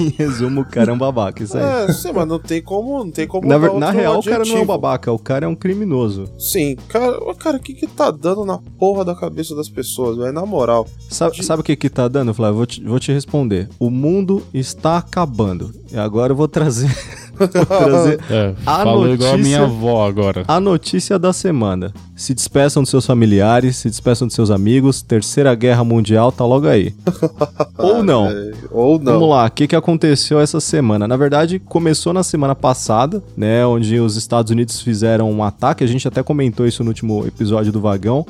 em 0.00 0.10
resumo, 0.18 0.62
o 0.62 0.64
cara 0.64 0.90
é 0.90 0.94
um 0.94 0.98
babaca, 0.98 1.42
isso 1.42 1.56
aí. 1.56 1.88
É, 1.88 1.92
sim, 1.92 2.12
mas 2.12 2.26
não 2.26 2.38
tem 2.38 2.62
como, 2.62 3.04
não 3.04 3.10
tem 3.10 3.26
como 3.26 3.46
Na, 3.46 3.58
na 3.58 3.90
real, 3.90 4.18
o 4.18 4.22
cara 4.22 4.38
não 4.38 4.38
é 4.38 4.38
um 4.38 4.40
adjetivo. 4.42 4.64
babaca, 4.66 5.12
o 5.12 5.18
cara 5.18 5.46
é 5.46 5.48
um 5.48 5.54
criminoso. 5.54 6.24
Sim, 6.38 6.76
cara, 6.88 7.18
cara, 7.34 7.56
o 7.56 7.60
que 7.60 7.74
que 7.74 7.86
tá 7.86 8.10
dando 8.10 8.44
na 8.44 8.58
porra 8.78 9.04
da 9.04 9.14
cabeça 9.14 9.54
das 9.54 9.68
pessoas, 9.68 10.16
velho? 10.16 10.32
Na 10.32 10.44
moral. 10.44 10.86
Sabe, 11.08 11.42
sabe 11.44 11.60
o 11.60 11.64
que 11.64 11.76
que 11.76 11.88
tá 11.88 12.08
dando, 12.08 12.34
Flávio? 12.34 12.56
Vou 12.56 12.66
te, 12.66 12.82
vou 12.82 12.98
te 13.00 13.12
responder. 13.12 13.68
O 13.78 13.90
mundo 13.90 14.42
está 14.52 14.85
acabando. 14.94 15.72
E 15.92 15.96
agora 15.98 16.32
eu 16.32 16.36
vou 16.36 16.46
trazer, 16.48 16.88
vou 17.38 17.46
trazer 17.48 18.20
É, 18.30 18.54
A 18.64 18.82
falou 18.84 19.08
igual 19.12 19.34
a 19.34 19.38
minha 19.38 19.60
notícia- 19.60 19.76
avó 19.78 20.06
agora. 20.06 20.44
a 20.46 20.60
notícia 20.60 21.18
da 21.18 21.32
semana. 21.32 21.92
Se 22.14 22.32
despeçam 22.34 22.82
dos 22.82 22.90
seus 22.90 23.04
familiares, 23.04 23.76
se 23.76 23.88
despeçam 23.90 24.26
dos 24.26 24.34
seus 24.34 24.50
amigos. 24.50 25.02
Terceira 25.02 25.54
Guerra 25.54 25.84
Mundial 25.84 26.30
tá 26.32 26.44
logo 26.46 26.66
aí. 26.66 26.94
Ou 27.78 28.02
não. 28.02 28.26
É, 28.26 28.52
ou 28.70 28.98
não. 28.98 29.12
Vamos 29.14 29.30
lá, 29.30 29.46
o 29.46 29.50
que, 29.50 29.66
que 29.66 29.76
aconteceu 29.76 30.40
essa 30.40 30.60
semana? 30.60 31.06
Na 31.06 31.16
verdade, 31.16 31.58
começou 31.58 32.12
na 32.12 32.22
semana 32.22 32.54
passada, 32.54 33.22
né? 33.36 33.66
Onde 33.66 33.98
os 34.00 34.16
Estados 34.16 34.50
Unidos 34.50 34.80
fizeram 34.80 35.30
um 35.30 35.42
ataque. 35.44 35.84
A 35.84 35.86
gente 35.86 36.08
até 36.08 36.22
comentou 36.22 36.66
isso 36.66 36.82
no 36.82 36.88
último 36.90 37.26
episódio 37.26 37.70
do 37.72 37.80
Vagão. 37.80 38.26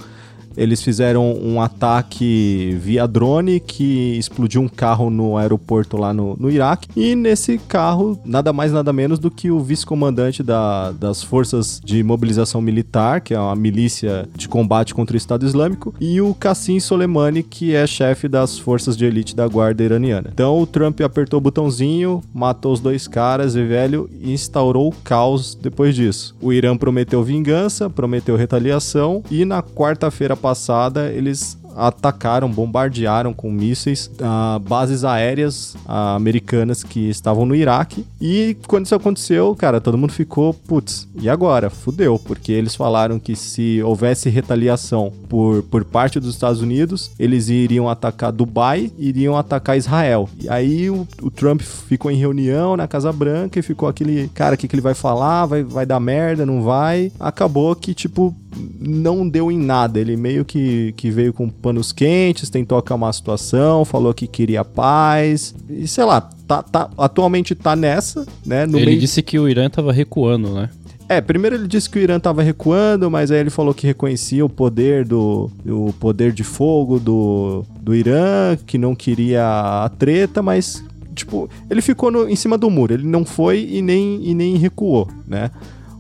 Eles 0.56 0.82
fizeram 0.82 1.32
um 1.34 1.60
ataque 1.60 2.76
via 2.80 3.06
drone 3.06 3.60
que 3.60 4.16
explodiu 4.18 4.60
um 4.60 4.68
carro 4.68 5.10
no 5.10 5.36
aeroporto 5.36 5.96
lá 5.96 6.12
no, 6.12 6.36
no 6.38 6.50
Iraque. 6.50 6.88
E 6.96 7.14
nesse 7.14 7.58
carro, 7.58 8.18
nada 8.24 8.52
mais 8.52 8.72
nada 8.72 8.92
menos 8.92 9.18
do 9.18 9.30
que 9.30 9.50
o 9.50 9.60
vice-comandante 9.60 10.42
da- 10.42 10.92
das 10.92 11.22
Forças 11.22 11.80
de 11.84 12.02
Mobilização 12.02 12.60
Militar, 12.60 13.20
que 13.20 13.34
é 13.34 13.38
uma 13.40 13.54
milícia 13.56 14.28
de 14.34 14.48
combate 14.48 14.94
contra 14.94 15.14
o 15.14 15.16
Estado 15.16 15.44
Islâmico, 15.46 15.94
e 16.00 16.20
o 16.20 16.34
Qassim 16.34 16.78
Soleimani, 16.80 17.42
que 17.42 17.74
é 17.74 17.86
chefe 17.86 18.28
das 18.28 18.58
forças 18.58 18.96
de 18.96 19.04
elite 19.04 19.34
da 19.34 19.46
guarda 19.46 19.82
iraniana. 19.82 20.30
Então 20.32 20.60
o 20.60 20.66
Trump 20.66 21.00
apertou 21.00 21.38
o 21.38 21.40
botãozinho, 21.40 22.22
matou 22.32 22.72
os 22.72 22.80
dois 22.80 23.06
caras 23.08 23.54
e 23.56 23.64
velho 23.64 24.08
e 24.20 24.32
instaurou 24.32 24.88
o 24.88 24.94
caos 25.04 25.54
depois 25.54 25.94
disso. 25.94 26.34
O 26.40 26.52
Irã 26.52 26.76
prometeu 26.76 27.22
vingança, 27.22 27.88
prometeu 27.90 28.36
retaliação 28.36 29.22
e 29.30 29.44
na 29.44 29.62
quarta-feira 29.62 30.36
passada 30.46 31.10
eles 31.10 31.58
atacaram, 31.76 32.50
bombardearam 32.50 33.34
com 33.34 33.50
mísseis 33.50 34.10
ah, 34.20 34.58
bases 34.66 35.04
aéreas 35.04 35.76
ah, 35.86 36.14
americanas 36.14 36.82
que 36.82 37.10
estavam 37.10 37.44
no 37.44 37.54
Iraque. 37.54 38.06
E 38.20 38.56
quando 38.66 38.86
isso 38.86 38.94
aconteceu, 38.94 39.54
cara, 39.54 39.80
todo 39.80 39.98
mundo 39.98 40.12
ficou, 40.12 40.54
putz, 40.54 41.06
e 41.20 41.28
agora? 41.28 41.68
Fudeu, 41.68 42.18
porque 42.18 42.50
eles 42.50 42.74
falaram 42.74 43.18
que 43.18 43.36
se 43.36 43.82
houvesse 43.82 44.30
retaliação 44.30 45.12
por, 45.28 45.62
por 45.64 45.84
parte 45.84 46.18
dos 46.18 46.30
Estados 46.30 46.62
Unidos, 46.62 47.10
eles 47.18 47.48
iriam 47.48 47.88
atacar 47.88 48.32
Dubai, 48.32 48.90
iriam 48.98 49.36
atacar 49.36 49.76
Israel. 49.76 50.28
E 50.40 50.48
aí 50.48 50.88
o, 50.88 51.06
o 51.22 51.30
Trump 51.30 51.60
ficou 51.60 52.10
em 52.10 52.16
reunião 52.16 52.76
na 52.76 52.88
Casa 52.88 53.12
Branca 53.12 53.58
e 53.58 53.62
ficou 53.62 53.88
aquele, 53.88 54.28
cara, 54.28 54.54
o 54.54 54.58
que, 54.58 54.66
que 54.66 54.74
ele 54.74 54.80
vai 54.82 54.94
falar? 54.94 55.44
Vai, 55.44 55.62
vai 55.62 55.84
dar 55.84 56.00
merda, 56.00 56.46
não 56.46 56.62
vai? 56.62 57.12
Acabou 57.20 57.76
que, 57.76 57.92
tipo, 57.92 58.34
não 58.80 59.28
deu 59.28 59.50
em 59.50 59.58
nada. 59.58 59.98
Ele 60.00 60.16
meio 60.16 60.44
que, 60.44 60.92
que 60.96 61.10
veio 61.10 61.32
com 61.32 61.48
panos 61.48 61.92
quentes, 61.92 62.48
tentou 62.50 62.78
acalmar 62.78 63.10
a 63.10 63.12
situação, 63.12 63.84
falou 63.84 64.12
que 64.14 64.26
queria 64.26 64.64
paz. 64.64 65.54
E 65.68 65.86
sei 65.86 66.04
lá, 66.04 66.20
tá, 66.20 66.62
tá, 66.62 66.90
atualmente 66.98 67.54
tá 67.54 67.74
nessa, 67.76 68.26
né? 68.44 68.66
No 68.66 68.78
Ele 68.78 68.86
meio... 68.86 69.00
disse 69.00 69.22
que 69.22 69.38
o 69.38 69.48
Irã 69.48 69.68
tava 69.68 69.92
recuando, 69.92 70.50
né? 70.52 70.70
É, 71.08 71.20
primeiro 71.20 71.54
ele 71.54 71.68
disse 71.68 71.88
que 71.88 71.98
o 72.00 72.02
Irã 72.02 72.18
tava 72.18 72.42
recuando, 72.42 73.08
mas 73.08 73.30
aí 73.30 73.38
ele 73.38 73.50
falou 73.50 73.72
que 73.72 73.86
reconhecia 73.86 74.44
o 74.44 74.48
poder 74.48 75.04
do 75.04 75.48
o 75.64 75.92
poder 76.00 76.32
de 76.32 76.42
fogo 76.42 76.98
do, 76.98 77.64
do 77.80 77.94
Irã, 77.94 78.56
que 78.66 78.76
não 78.76 78.92
queria 78.92 79.44
a 79.84 79.88
treta, 79.88 80.42
mas 80.42 80.82
tipo, 81.14 81.48
ele 81.70 81.80
ficou 81.80 82.10
no- 82.10 82.28
em 82.28 82.34
cima 82.34 82.58
do 82.58 82.68
muro, 82.68 82.92
ele 82.94 83.06
não 83.06 83.24
foi 83.24 83.66
e 83.70 83.80
nem, 83.80 84.20
e 84.28 84.34
nem 84.34 84.56
recuou, 84.56 85.08
né? 85.28 85.50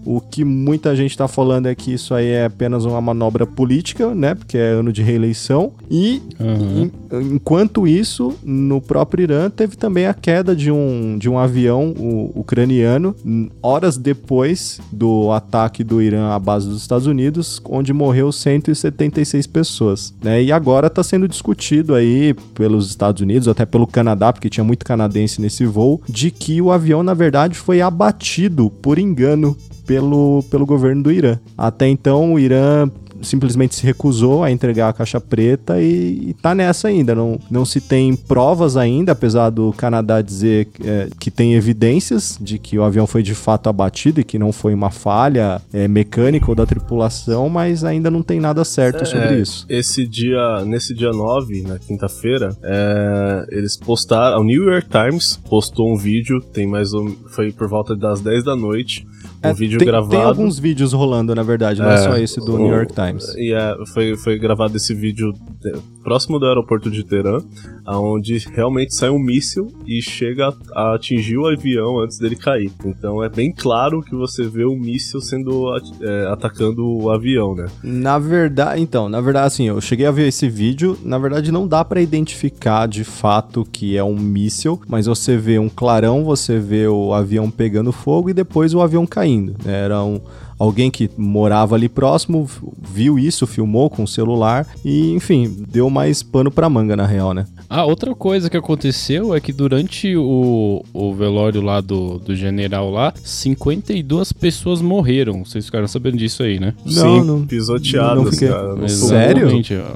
O 0.06 0.20
que 0.20 0.44
muita 0.44 0.94
gente 0.94 1.16
tá 1.16 1.26
falando 1.26 1.66
é 1.66 1.74
que 1.74 1.92
isso 1.92 2.14
aí 2.14 2.28
é 2.28 2.44
apenas 2.44 2.84
uma 2.84 3.00
manobra 3.00 3.44
política, 3.44 4.14
né? 4.14 4.34
Porque 4.36 4.56
é 4.56 4.68
ano 4.70 4.92
de 4.92 5.02
reeleição. 5.02 5.72
E 5.90 6.22
Aham. 6.40 6.90
en- 7.12 7.34
enquanto 7.34 7.86
isso, 7.88 8.32
no 8.44 8.80
próprio 8.80 9.24
Irã 9.24 9.50
teve 9.50 9.76
também 9.76 10.06
a 10.06 10.14
queda 10.14 10.54
de 10.54 10.70
um, 10.70 11.18
de 11.18 11.28
um 11.28 11.36
avião 11.38 11.92
ucraniano, 12.34 13.14
horas 13.62 13.96
depois 13.96 14.80
do 14.92 15.32
ataque 15.32 15.82
do 15.82 16.00
Irã 16.00 16.28
à 16.30 16.38
base 16.38 16.68
dos 16.68 16.80
Estados 16.80 17.06
Unidos, 17.06 17.60
onde 17.68 17.92
morreu 17.92 18.30
176 18.30 19.46
pessoas. 19.46 20.14
Né? 20.22 20.42
E 20.44 20.52
agora 20.52 20.86
está 20.86 21.02
sendo 21.02 21.26
discutido 21.26 21.94
aí 21.94 22.34
pelos 22.54 22.88
Estados 22.88 23.22
Unidos, 23.22 23.48
até 23.48 23.66
pelo 23.66 23.86
Canadá, 23.86 24.32
porque 24.32 24.48
tinha 24.50 24.64
muito 24.64 24.84
canadense 24.84 25.40
nesse 25.40 25.64
voo, 25.66 26.00
de 26.08 26.30
que 26.30 26.60
o 26.62 26.70
avião, 26.70 27.02
na 27.02 27.14
verdade, 27.14 27.56
foi 27.56 27.80
abatido 27.80 28.70
por 28.70 28.98
engano 28.98 29.56
pelo, 29.86 30.42
pelo 30.50 30.66
governo 30.66 31.04
do 31.04 31.12
Irã. 31.12 31.38
Até 31.56 31.86
então, 31.88 32.34
o 32.34 32.38
Irã 32.38 32.90
simplesmente 33.22 33.74
se 33.74 33.84
recusou 33.84 34.42
a 34.42 34.50
entregar 34.50 34.88
a 34.88 34.92
caixa 34.92 35.20
preta 35.20 35.80
e, 35.80 36.30
e 36.30 36.34
tá 36.34 36.54
nessa 36.54 36.88
ainda. 36.88 37.14
Não, 37.14 37.38
não 37.50 37.64
se 37.64 37.80
tem 37.80 38.14
provas 38.14 38.76
ainda, 38.76 39.12
apesar 39.12 39.50
do 39.50 39.72
Canadá 39.72 40.20
dizer 40.20 40.68
é, 40.84 41.08
que 41.18 41.30
tem 41.30 41.54
evidências 41.54 42.38
de 42.40 42.58
que 42.58 42.78
o 42.78 42.82
avião 42.82 43.06
foi 43.06 43.22
de 43.22 43.34
fato 43.34 43.68
abatido 43.68 44.20
e 44.20 44.24
que 44.24 44.38
não 44.38 44.52
foi 44.52 44.74
uma 44.74 44.90
falha 44.90 45.60
é, 45.72 45.86
mecânica 45.88 46.50
ou 46.50 46.54
da 46.54 46.66
tripulação, 46.66 47.48
mas 47.48 47.84
ainda 47.84 48.10
não 48.10 48.22
tem 48.22 48.40
nada 48.40 48.64
certo 48.64 49.04
sobre 49.06 49.36
É, 49.36 49.38
isso. 49.40 49.66
Esse 49.68 50.06
dia, 50.06 50.64
nesse 50.64 50.94
dia 50.94 51.10
9, 51.10 51.62
na 51.62 51.78
quinta-feira, 51.78 52.56
é, 52.62 53.46
eles 53.50 53.76
postaram, 53.76 54.40
o 54.40 54.44
New 54.44 54.64
York 54.64 54.88
Times 54.88 55.38
postou 55.48 55.92
um 55.92 55.96
vídeo, 55.96 56.40
tem 56.40 56.66
mais 56.66 56.92
um, 56.92 57.14
foi 57.28 57.52
por 57.52 57.68
volta 57.68 57.94
das 57.94 58.20
10 58.20 58.44
da 58.44 58.56
noite, 58.56 59.06
um 59.46 59.50
É, 59.50 59.54
vídeo 59.54 59.78
tem, 59.78 59.86
gravado. 59.86 60.10
tem 60.10 60.22
alguns 60.22 60.58
vídeos 60.58 60.92
rolando, 60.92 61.34
na 61.34 61.42
verdade, 61.42 61.80
não 61.80 61.90
é, 61.90 61.94
É, 61.94 61.98
só 61.98 62.16
esse 62.16 62.38
do 62.40 62.54
o- 62.54 62.58
New 62.58 62.68
York 62.74 62.92
Times. 62.94 63.34
E 63.36 63.52
é, 63.52 63.74
foi, 63.92 64.16
foi 64.16 64.38
gravado 64.38 64.76
esse 64.76 64.94
vídeo 64.94 65.32
é, 65.64 65.72
próximo 66.04 66.38
do 66.38 66.46
aeroporto 66.46 66.90
de 66.90 67.04
Teherã, 67.04 67.38
onde 67.86 68.38
realmente 68.54 68.94
sai 68.94 69.10
um 69.10 69.18
míssil 69.18 69.68
e 69.86 70.00
chega 70.02 70.48
a, 70.74 70.80
a 70.90 70.94
atingir 70.94 71.36
o 71.36 71.46
avião 71.46 71.98
antes 72.00 72.18
dele 72.18 72.36
cair. 72.36 72.70
Então 72.84 73.22
é 73.22 73.28
bem 73.28 73.52
claro 73.52 74.02
que 74.02 74.14
você 74.14 74.44
vê 74.44 74.64
o 74.64 74.76
míssil 74.76 75.20
sendo 75.20 75.66
é, 76.00 76.26
atacando 76.32 76.86
o 76.86 77.10
avião, 77.10 77.54
né? 77.54 77.66
Na 77.82 78.18
verdade, 78.18 78.80
então, 78.80 79.08
na 79.08 79.20
verdade, 79.20 79.46
assim, 79.46 79.64
eu 79.68 79.80
cheguei 79.80 80.06
a 80.06 80.10
ver 80.10 80.28
esse 80.28 80.48
vídeo. 80.48 80.96
Na 81.04 81.18
verdade, 81.18 81.50
não 81.52 81.66
dá 81.66 81.84
pra 81.84 82.00
identificar 82.00 82.86
de 82.86 83.04
fato 83.04 83.64
que 83.70 83.96
é 83.96 84.02
um 84.04 84.16
míssil, 84.18 84.80
mas 84.88 85.06
você 85.06 85.36
vê 85.36 85.58
um 85.58 85.68
clarão, 85.68 86.24
você 86.24 86.58
vê 86.58 86.86
o 86.86 87.12
avião 87.12 87.50
pegando 87.50 87.92
fogo 87.92 88.30
e 88.30 88.34
depois 88.34 88.74
o 88.74 88.80
avião 88.80 89.06
caindo. 89.06 89.35
Né? 89.42 89.52
Era 89.64 90.02
um, 90.04 90.20
alguém 90.58 90.90
que 90.90 91.10
morava 91.16 91.74
ali 91.74 91.88
próximo, 91.88 92.48
viu 92.92 93.18
isso, 93.18 93.46
filmou 93.46 93.88
com 93.90 94.02
o 94.04 94.08
celular 94.08 94.66
e, 94.84 95.12
enfim, 95.12 95.64
deu 95.68 95.88
mais 95.90 96.22
pano 96.22 96.50
pra 96.50 96.68
manga, 96.70 96.96
na 96.96 97.06
real, 97.06 97.32
né? 97.34 97.46
Ah, 97.68 97.84
outra 97.84 98.14
coisa 98.14 98.48
que 98.48 98.56
aconteceu 98.56 99.34
é 99.34 99.40
que 99.40 99.52
durante 99.52 100.14
o, 100.16 100.84
o 100.92 101.14
velório 101.14 101.60
lá 101.60 101.80
do, 101.80 102.18
do 102.20 102.34
general 102.36 102.90
lá, 102.90 103.12
52 103.24 104.32
pessoas 104.32 104.80
morreram. 104.80 105.44
Vocês 105.44 105.66
ficaram 105.66 105.88
sabendo 105.88 106.16
disso 106.16 106.42
aí, 106.42 106.58
né? 106.60 106.74
Não, 106.84 106.92
Sim, 106.92 107.24
não- 107.24 107.46
pisoteadas, 107.46 108.24
não 108.24 108.30
fiquei- 108.32 108.48
cara. 108.48 108.74
no 108.76 108.88
Sério? 108.88 109.48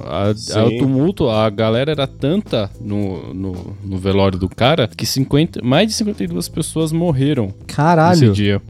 A, 0.06 0.30
a- 0.58 0.64
o 0.66 0.78
tumulto, 0.78 1.28
a 1.28 1.48
galera 1.48 1.92
era 1.92 2.06
tanta 2.06 2.70
no, 2.80 3.32
no, 3.32 3.56
no 3.84 3.98
velório 3.98 4.38
do 4.38 4.48
cara 4.48 4.88
que 4.88 5.06
50, 5.06 5.60
mais 5.62 5.86
de 5.88 5.94
52 5.94 6.48
pessoas 6.48 6.90
morreram 6.92 7.46
nesse 7.46 7.64
Caralho! 7.76 8.32
dia. 8.32 8.60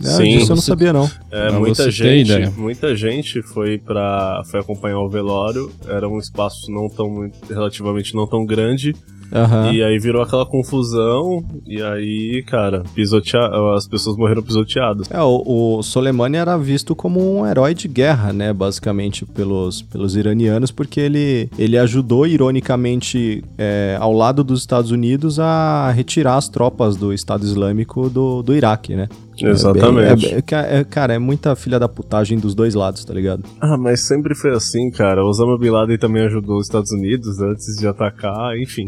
Não, 0.00 0.10
Sim. 0.10 0.38
disso 0.38 0.52
eu 0.52 0.56
não 0.56 0.62
sabia, 0.62 0.92
não. 0.92 1.10
É, 1.30 1.48
Pra 1.48 1.58
muita 1.58 1.90
gente, 1.90 2.50
muita 2.56 2.94
gente 2.96 3.42
foi 3.42 3.78
para 3.78 4.42
foi 4.50 4.60
acompanhar 4.60 5.00
o 5.00 5.08
velório. 5.08 5.70
Era 5.88 6.08
um 6.08 6.18
espaço 6.18 6.70
não 6.70 6.88
tão 6.88 7.10
muito- 7.10 7.38
relativamente 7.52 8.14
não 8.14 8.26
tão 8.26 8.46
grande 8.46 8.94
Aham. 9.32 9.72
e 9.72 9.82
aí 9.82 9.98
virou 9.98 10.22
aquela 10.22 10.46
confusão 10.46 11.44
e 11.66 11.82
aí, 11.82 12.42
cara, 12.46 12.82
pisotea 12.94 13.40
as 13.76 13.86
pessoas 13.86 14.16
morreram 14.16 14.42
pisoteadas. 14.42 15.10
É, 15.10 15.20
o, 15.20 15.76
o 15.78 15.82
Soleimani 15.82 16.36
era 16.36 16.56
visto 16.56 16.94
como 16.94 17.20
um 17.40 17.46
herói 17.46 17.74
de 17.74 17.88
guerra, 17.88 18.32
né, 18.32 18.52
basicamente, 18.52 19.26
pelos, 19.26 19.82
pelos 19.82 20.16
iranianos, 20.16 20.70
porque 20.70 20.98
ele, 21.00 21.50
ele 21.58 21.76
ajudou, 21.76 22.26
ironicamente, 22.26 23.42
é, 23.58 23.96
ao 24.00 24.12
lado 24.12 24.42
dos 24.44 24.60
Estados 24.60 24.90
Unidos, 24.90 25.38
a 25.38 25.90
retirar 25.90 26.36
as 26.36 26.48
tropas 26.48 26.96
do 26.96 27.12
Estado 27.12 27.44
Islâmico 27.44 28.08
do, 28.08 28.42
do 28.42 28.54
Iraque, 28.54 28.94
né? 28.94 29.08
É 29.46 29.50
Exatamente. 29.50 30.26
é 30.26 30.30
bem- 30.34 30.42
ca- 30.42 30.66
é- 30.66 30.84
cara, 30.84 31.14
é 31.14 31.18
muita 31.18 31.54
filha 31.56 31.78
da 31.78 31.88
putagem 31.88 32.38
dos 32.38 32.54
dois 32.54 32.74
lados, 32.74 33.04
tá 33.04 33.12
ligado? 33.14 33.44
Ah, 33.60 33.76
mas 33.76 34.00
sempre 34.06 34.34
foi 34.34 34.52
assim, 34.52 34.90
cara. 34.90 35.24
Osama 35.24 35.58
Bin 35.58 35.70
Laden 35.70 35.98
também 35.98 36.22
ajudou 36.26 36.58
os 36.58 36.66
Estados 36.66 36.90
Unidos 36.92 37.40
antes 37.40 37.76
de 37.78 37.86
atacar, 37.86 38.56
enfim. 38.58 38.86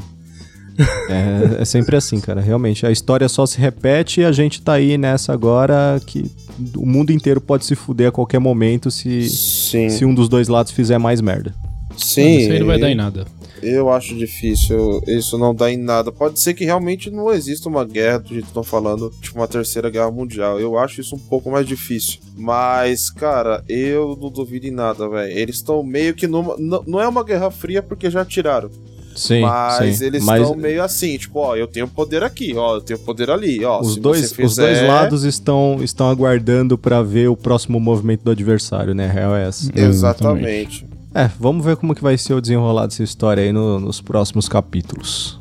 É, 1.08 1.60
é 1.62 1.64
sempre 1.64 1.96
assim, 1.96 2.20
cara. 2.20 2.40
Realmente. 2.40 2.86
A 2.86 2.90
história 2.90 3.28
só 3.28 3.44
se 3.44 3.58
repete 3.58 4.20
e 4.20 4.24
a 4.24 4.32
gente 4.32 4.62
tá 4.62 4.74
aí 4.74 4.96
nessa 4.96 5.32
agora 5.32 6.00
que 6.06 6.30
o 6.76 6.86
mundo 6.86 7.10
inteiro 7.12 7.40
pode 7.40 7.64
se 7.66 7.74
fuder 7.74 8.08
a 8.08 8.12
qualquer 8.12 8.38
momento 8.38 8.90
se, 8.90 9.28
Sim. 9.28 9.88
se 9.90 10.04
um 10.04 10.14
dos 10.14 10.28
dois 10.28 10.48
lados 10.48 10.72
fizer 10.72 10.98
mais 10.98 11.20
merda. 11.20 11.54
Sim. 11.96 12.38
Isso 12.38 12.52
aí 12.52 12.58
não 12.60 12.66
vai 12.66 12.78
dar 12.78 12.90
em 12.90 12.94
nada. 12.94 13.26
Eu 13.62 13.90
acho 13.90 14.16
difícil 14.16 15.02
isso 15.06 15.36
não 15.38 15.54
dá 15.54 15.70
em 15.70 15.76
nada. 15.76 16.10
Pode 16.10 16.40
ser 16.40 16.54
que 16.54 16.64
realmente 16.64 17.10
não 17.10 17.32
exista 17.32 17.68
uma 17.68 17.84
guerra 17.84 18.18
do 18.18 18.28
jeito 18.28 18.42
que 18.42 18.50
estão 18.50 18.62
falando, 18.62 19.12
tipo 19.20 19.38
uma 19.38 19.48
terceira 19.48 19.90
guerra 19.90 20.10
mundial. 20.10 20.58
Eu 20.58 20.78
acho 20.78 21.00
isso 21.00 21.14
um 21.14 21.18
pouco 21.18 21.50
mais 21.50 21.66
difícil. 21.66 22.20
Mas, 22.36 23.10
cara, 23.10 23.62
eu 23.68 24.18
não 24.20 24.30
duvido 24.30 24.66
em 24.66 24.70
nada, 24.70 25.08
velho. 25.08 25.38
Eles 25.38 25.56
estão 25.56 25.82
meio 25.82 26.14
que 26.14 26.26
numa. 26.26 26.56
Não, 26.58 26.82
não 26.86 27.00
é 27.00 27.06
uma 27.06 27.22
guerra 27.22 27.50
fria 27.50 27.82
porque 27.82 28.10
já 28.10 28.24
tiraram. 28.24 28.70
Sim, 29.14 29.40
mas 29.42 29.98
sim. 29.98 30.04
eles 30.04 30.24
Mas 30.24 30.40
estão 30.40 30.56
meio 30.56 30.82
assim, 30.82 31.18
tipo, 31.18 31.40
ó, 31.40 31.56
eu 31.56 31.66
tenho 31.66 31.88
poder 31.88 32.22
aqui, 32.22 32.54
ó, 32.56 32.76
eu 32.76 32.80
tenho 32.80 32.98
poder 32.98 33.28
ali, 33.28 33.64
ó. 33.64 33.80
os 33.80 33.94
se 33.94 34.00
dois, 34.00 34.20
você 34.20 34.34
fizer... 34.34 34.46
os 34.46 34.56
dois 34.56 34.82
lados 34.82 35.24
estão, 35.24 35.78
estão 35.82 36.08
aguardando 36.08 36.78
pra 36.78 37.02
ver 37.02 37.28
o 37.28 37.36
próximo 37.36 37.78
movimento 37.80 38.22
do 38.22 38.30
adversário, 38.30 38.94
né? 38.94 39.06
A 39.06 39.12
Real 39.12 39.36
é 39.36 39.48
essa. 39.48 39.70
Exatamente. 39.74 40.86
É, 41.14 41.28
vamos 41.38 41.64
ver 41.64 41.76
como 41.76 41.94
que 41.94 42.02
vai 42.02 42.16
ser 42.16 42.34
o 42.34 42.40
desenrolar 42.40 42.86
dessa 42.86 43.02
história 43.02 43.42
aí 43.42 43.52
no- 43.52 43.80
nos 43.80 44.00
próximos 44.00 44.48
capítulos. 44.48 45.38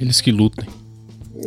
Eles 0.00 0.20
que 0.20 0.30
lutem. 0.30 0.68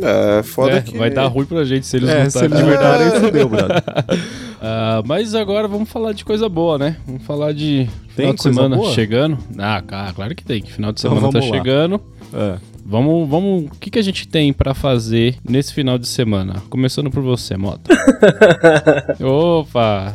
É, 0.02 0.42
foda 0.44 0.78
É, 0.78 0.82
que. 0.82 0.98
Vai 0.98 1.10
dar 1.10 1.28
ruim 1.28 1.46
pra 1.46 1.64
gente 1.64 1.86
se 1.86 1.98
eles 1.98 2.10
é, 2.10 2.30
se 2.30 2.38
lutarem 2.40 2.50
eles 2.50 2.60
de 2.60 2.70
verdade. 2.70 3.04
lutarem, 3.04 3.22
fudeu, 3.22 3.50
brother. 3.50 3.84
Ah, 4.64 5.02
mas 5.08 5.34
agora 5.34 5.68
vamos 5.68 5.90
falar 5.90 6.14
de 6.14 6.24
coisa 6.24 6.48
boa, 6.48 6.78
né? 6.78 6.96
Vamos 7.08 7.24
falar 7.24 7.52
de 7.52 7.90
final 8.16 8.32
de 8.36 8.44
semana 8.44 8.76
boa? 8.76 8.94
chegando. 8.94 9.36
Ah, 9.58 9.82
cara, 9.82 10.14
claro 10.14 10.36
que 10.36 10.44
tem. 10.44 10.62
Que 10.62 10.72
final 10.72 10.92
de 10.92 11.00
Então 11.02 11.10
semana 11.16 11.32
tá 11.34 11.40
vamos 11.40 11.50
lá. 11.50 11.58
chegando. 11.58 12.02
É. 12.32 12.58
Vamos, 12.86 13.30
vamos. 13.30 13.66
O 13.66 13.70
que, 13.80 13.90
que 13.90 14.00
a 14.00 14.02
gente 14.02 14.28
tem 14.28 14.52
pra 14.52 14.74
fazer 14.74 15.38
nesse 15.48 15.74
final 15.74 15.98
de 15.98 16.08
semana? 16.08 16.62
Começando 16.70 17.10
por 17.10 17.22
você, 17.24 17.56
Mota. 17.56 17.94
Opa! 19.24 20.14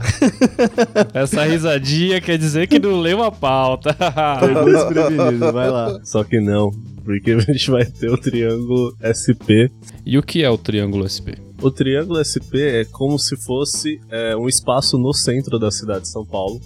Essa 1.15 1.45
risadinha 1.45 2.21
quer 2.21 2.39
dizer 2.39 2.67
que 2.67 2.79
não 2.79 3.01
leu 3.01 3.23
a 3.23 3.31
pauta. 3.31 3.95
Pegou 4.41 4.65
desprevenido, 4.65 5.53
vai 5.53 5.71
lá. 5.71 5.99
Só 6.05 6.23
que 6.25 6.41
não, 6.41 6.71
porque 7.05 7.33
a 7.33 7.39
gente 7.39 7.71
vai 7.71 7.85
ter 7.85 8.11
o 8.11 8.19
triângulo 8.19 8.95
SP. 9.01 9.71
e 10.05 10.19
o 10.19 10.23
que 10.23 10.43
é 10.43 10.51
o 10.51 10.59
Triângulo 10.59 11.09
SP? 11.09 11.39
O 11.63 11.71
triângulo 11.71 12.23
SP 12.23 12.61
é 12.61 12.85
como 12.85 13.19
se 13.19 13.35
fosse 13.37 13.99
é, 14.11 14.37
um 14.37 14.47
espaço 14.47 14.99
no 14.99 15.15
centro 15.15 15.59
da 15.59 15.71
cidade 15.71 16.03
de 16.03 16.09
São 16.09 16.25
Paulo, 16.25 16.61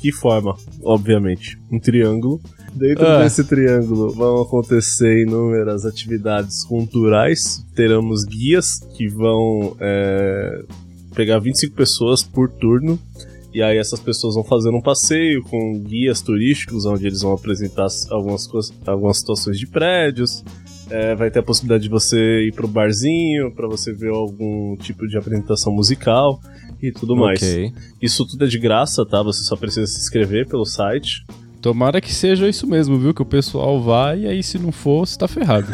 que 0.00 0.10
forma, 0.10 0.56
obviamente, 0.82 1.56
um 1.70 1.78
triângulo. 1.78 2.40
Dentro 2.74 3.06
Ah. 3.06 3.22
desse 3.22 3.44
triângulo 3.44 4.12
vão 4.12 4.40
acontecer 4.42 5.22
inúmeras 5.26 5.84
atividades 5.84 6.64
culturais. 6.64 7.64
Teremos 7.74 8.24
guias 8.24 8.80
que 8.96 9.06
vão 9.08 9.76
é, 9.78 10.62
pegar 11.14 11.38
25 11.38 11.74
pessoas 11.76 12.22
por 12.22 12.48
turno. 12.48 12.98
E 13.54 13.62
aí 13.62 13.76
essas 13.76 14.00
pessoas 14.00 14.34
vão 14.34 14.42
fazer 14.42 14.70
um 14.70 14.80
passeio 14.80 15.42
com 15.42 15.78
guias 15.80 16.22
turísticos, 16.22 16.86
onde 16.86 17.06
eles 17.06 17.20
vão 17.20 17.32
apresentar 17.32 17.86
algumas, 18.10 18.48
algumas 18.86 19.18
situações 19.18 19.58
de 19.58 19.66
prédios. 19.66 20.42
É, 20.90 21.14
vai 21.14 21.30
ter 21.30 21.40
a 21.40 21.42
possibilidade 21.42 21.82
de 21.84 21.88
você 21.90 22.46
ir 22.46 22.52
pro 22.54 22.66
barzinho 22.66 23.50
para 23.54 23.68
você 23.68 23.92
ver 23.92 24.10
algum 24.10 24.76
tipo 24.76 25.06
de 25.06 25.16
apresentação 25.18 25.72
musical 25.72 26.40
e 26.82 26.90
tudo 26.90 27.14
mais. 27.14 27.42
Ok. 27.42 27.72
Isso 28.00 28.26
tudo 28.26 28.44
é 28.44 28.48
de 28.48 28.58
graça, 28.58 29.04
tá? 29.04 29.22
Você 29.22 29.44
só 29.44 29.54
precisa 29.56 29.86
se 29.86 29.98
inscrever 30.00 30.46
pelo 30.48 30.64
site. 30.64 31.24
Tomara 31.62 32.00
que 32.00 32.12
seja 32.12 32.48
isso 32.48 32.66
mesmo, 32.66 32.98
viu? 32.98 33.14
Que 33.14 33.22
o 33.22 33.24
pessoal 33.24 33.80
vai 33.80 34.22
e 34.22 34.26
aí 34.26 34.42
se 34.42 34.58
não 34.58 34.72
for, 34.72 35.06
você 35.06 35.16
tá 35.16 35.28
ferrado. 35.28 35.68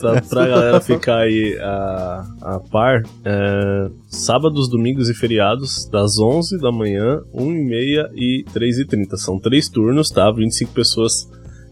Pra, 0.00 0.22
pra 0.22 0.46
galera 0.46 0.80
ficar 0.80 1.18
aí 1.18 1.58
a, 1.60 2.26
a 2.42 2.60
par, 2.60 3.02
é, 3.24 3.90
sábados, 4.06 4.70
domingos 4.70 5.10
e 5.10 5.14
feriados, 5.14 5.88
das 5.90 6.18
11 6.18 6.58
da 6.58 6.70
manhã, 6.70 7.20
1h30 7.34 8.10
e 8.14 8.44
3h30. 8.54 9.16
São 9.16 9.38
três 9.40 9.68
turnos, 9.68 10.10
tá? 10.10 10.30
25 10.30 10.72
pessoas 10.72 11.28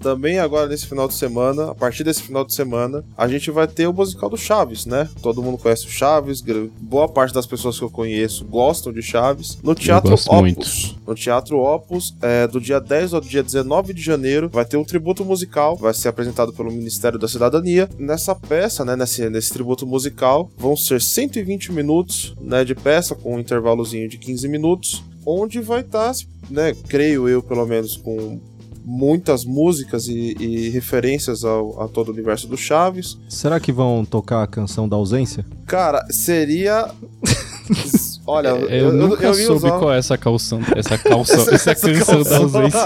Também 0.00 0.38
agora 0.38 0.66
nesse 0.66 0.86
final 0.86 1.06
de 1.06 1.14
semana, 1.14 1.70
a 1.70 1.74
partir 1.74 2.04
desse 2.04 2.22
final 2.22 2.44
de 2.44 2.54
semana, 2.54 3.04
a 3.16 3.28
gente 3.28 3.50
vai 3.50 3.68
ter 3.68 3.86
o 3.86 3.92
musical 3.92 4.30
do 4.30 4.36
Chaves, 4.36 4.86
né? 4.86 5.08
Todo 5.22 5.42
mundo 5.42 5.58
conhece 5.58 5.86
o 5.86 5.90
Chaves, 5.90 6.42
boa 6.80 7.08
parte 7.08 7.34
das 7.34 7.46
pessoas 7.46 7.78
que 7.78 7.84
eu 7.84 7.90
conheço 7.90 8.44
gostam 8.46 8.92
de 8.92 9.02
Chaves. 9.02 9.58
No 9.62 9.74
Teatro 9.74 10.14
Opus. 10.14 10.96
No 11.06 11.14
Teatro 11.14 11.58
Opus, 11.58 12.14
é, 12.22 12.46
do 12.46 12.60
dia 12.60 12.80
10 12.80 13.14
ao 13.14 13.20
dia 13.20 13.42
19 13.42 13.92
de 13.92 14.02
janeiro, 14.02 14.48
vai 14.48 14.64
ter 14.64 14.76
um 14.76 14.84
tributo 14.84 15.24
musical, 15.24 15.76
vai 15.76 15.92
ser 15.92 16.08
apresentado 16.08 16.52
pelo 16.52 16.72
Ministério 16.72 17.18
da 17.18 17.28
Cidadania. 17.28 17.88
Nessa 17.98 18.34
peça, 18.34 18.84
né, 18.84 18.96
nesse, 18.96 19.28
nesse 19.28 19.52
tributo 19.52 19.86
musical, 19.86 20.50
vão 20.56 20.76
ser 20.76 21.00
120 21.00 21.72
minutos 21.72 22.34
né, 22.40 22.64
de 22.64 22.74
peça, 22.74 23.14
com 23.14 23.36
um 23.36 23.38
intervalozinho 23.38 24.08
de 24.08 24.18
15 24.18 24.48
minutos, 24.48 25.04
onde 25.26 25.60
vai 25.60 25.80
estar, 25.80 26.12
né, 26.48 26.74
creio 26.88 27.28
eu, 27.28 27.42
pelo 27.42 27.66
menos, 27.66 27.96
com 27.96 28.40
muitas 28.84 29.44
músicas 29.44 30.06
e, 30.08 30.36
e 30.38 30.70
referências 30.70 31.44
ao, 31.44 31.80
a 31.82 31.88
todo 31.88 32.08
o 32.08 32.12
universo 32.12 32.46
do 32.46 32.56
Chaves. 32.56 33.18
Será 33.28 33.58
que 33.60 33.72
vão 33.72 34.04
tocar 34.04 34.42
a 34.42 34.46
canção 34.46 34.88
da 34.88 34.96
ausência? 34.96 35.44
Cara, 35.66 36.04
seria. 36.10 36.90
Olha, 38.26 38.48
Eu, 38.50 38.92
nunca 38.92 39.26
ia 39.26 39.34
soube 39.34 39.66
usar- 39.66 39.78
qual 39.78 39.92
é 39.92 39.98
essa 39.98 40.16
calção, 40.16 40.60
essa 40.76 40.96
calção, 40.98 41.46
essa, 41.52 41.74
canção 41.74 42.22
da 42.22 42.36
ausência. 42.36 42.80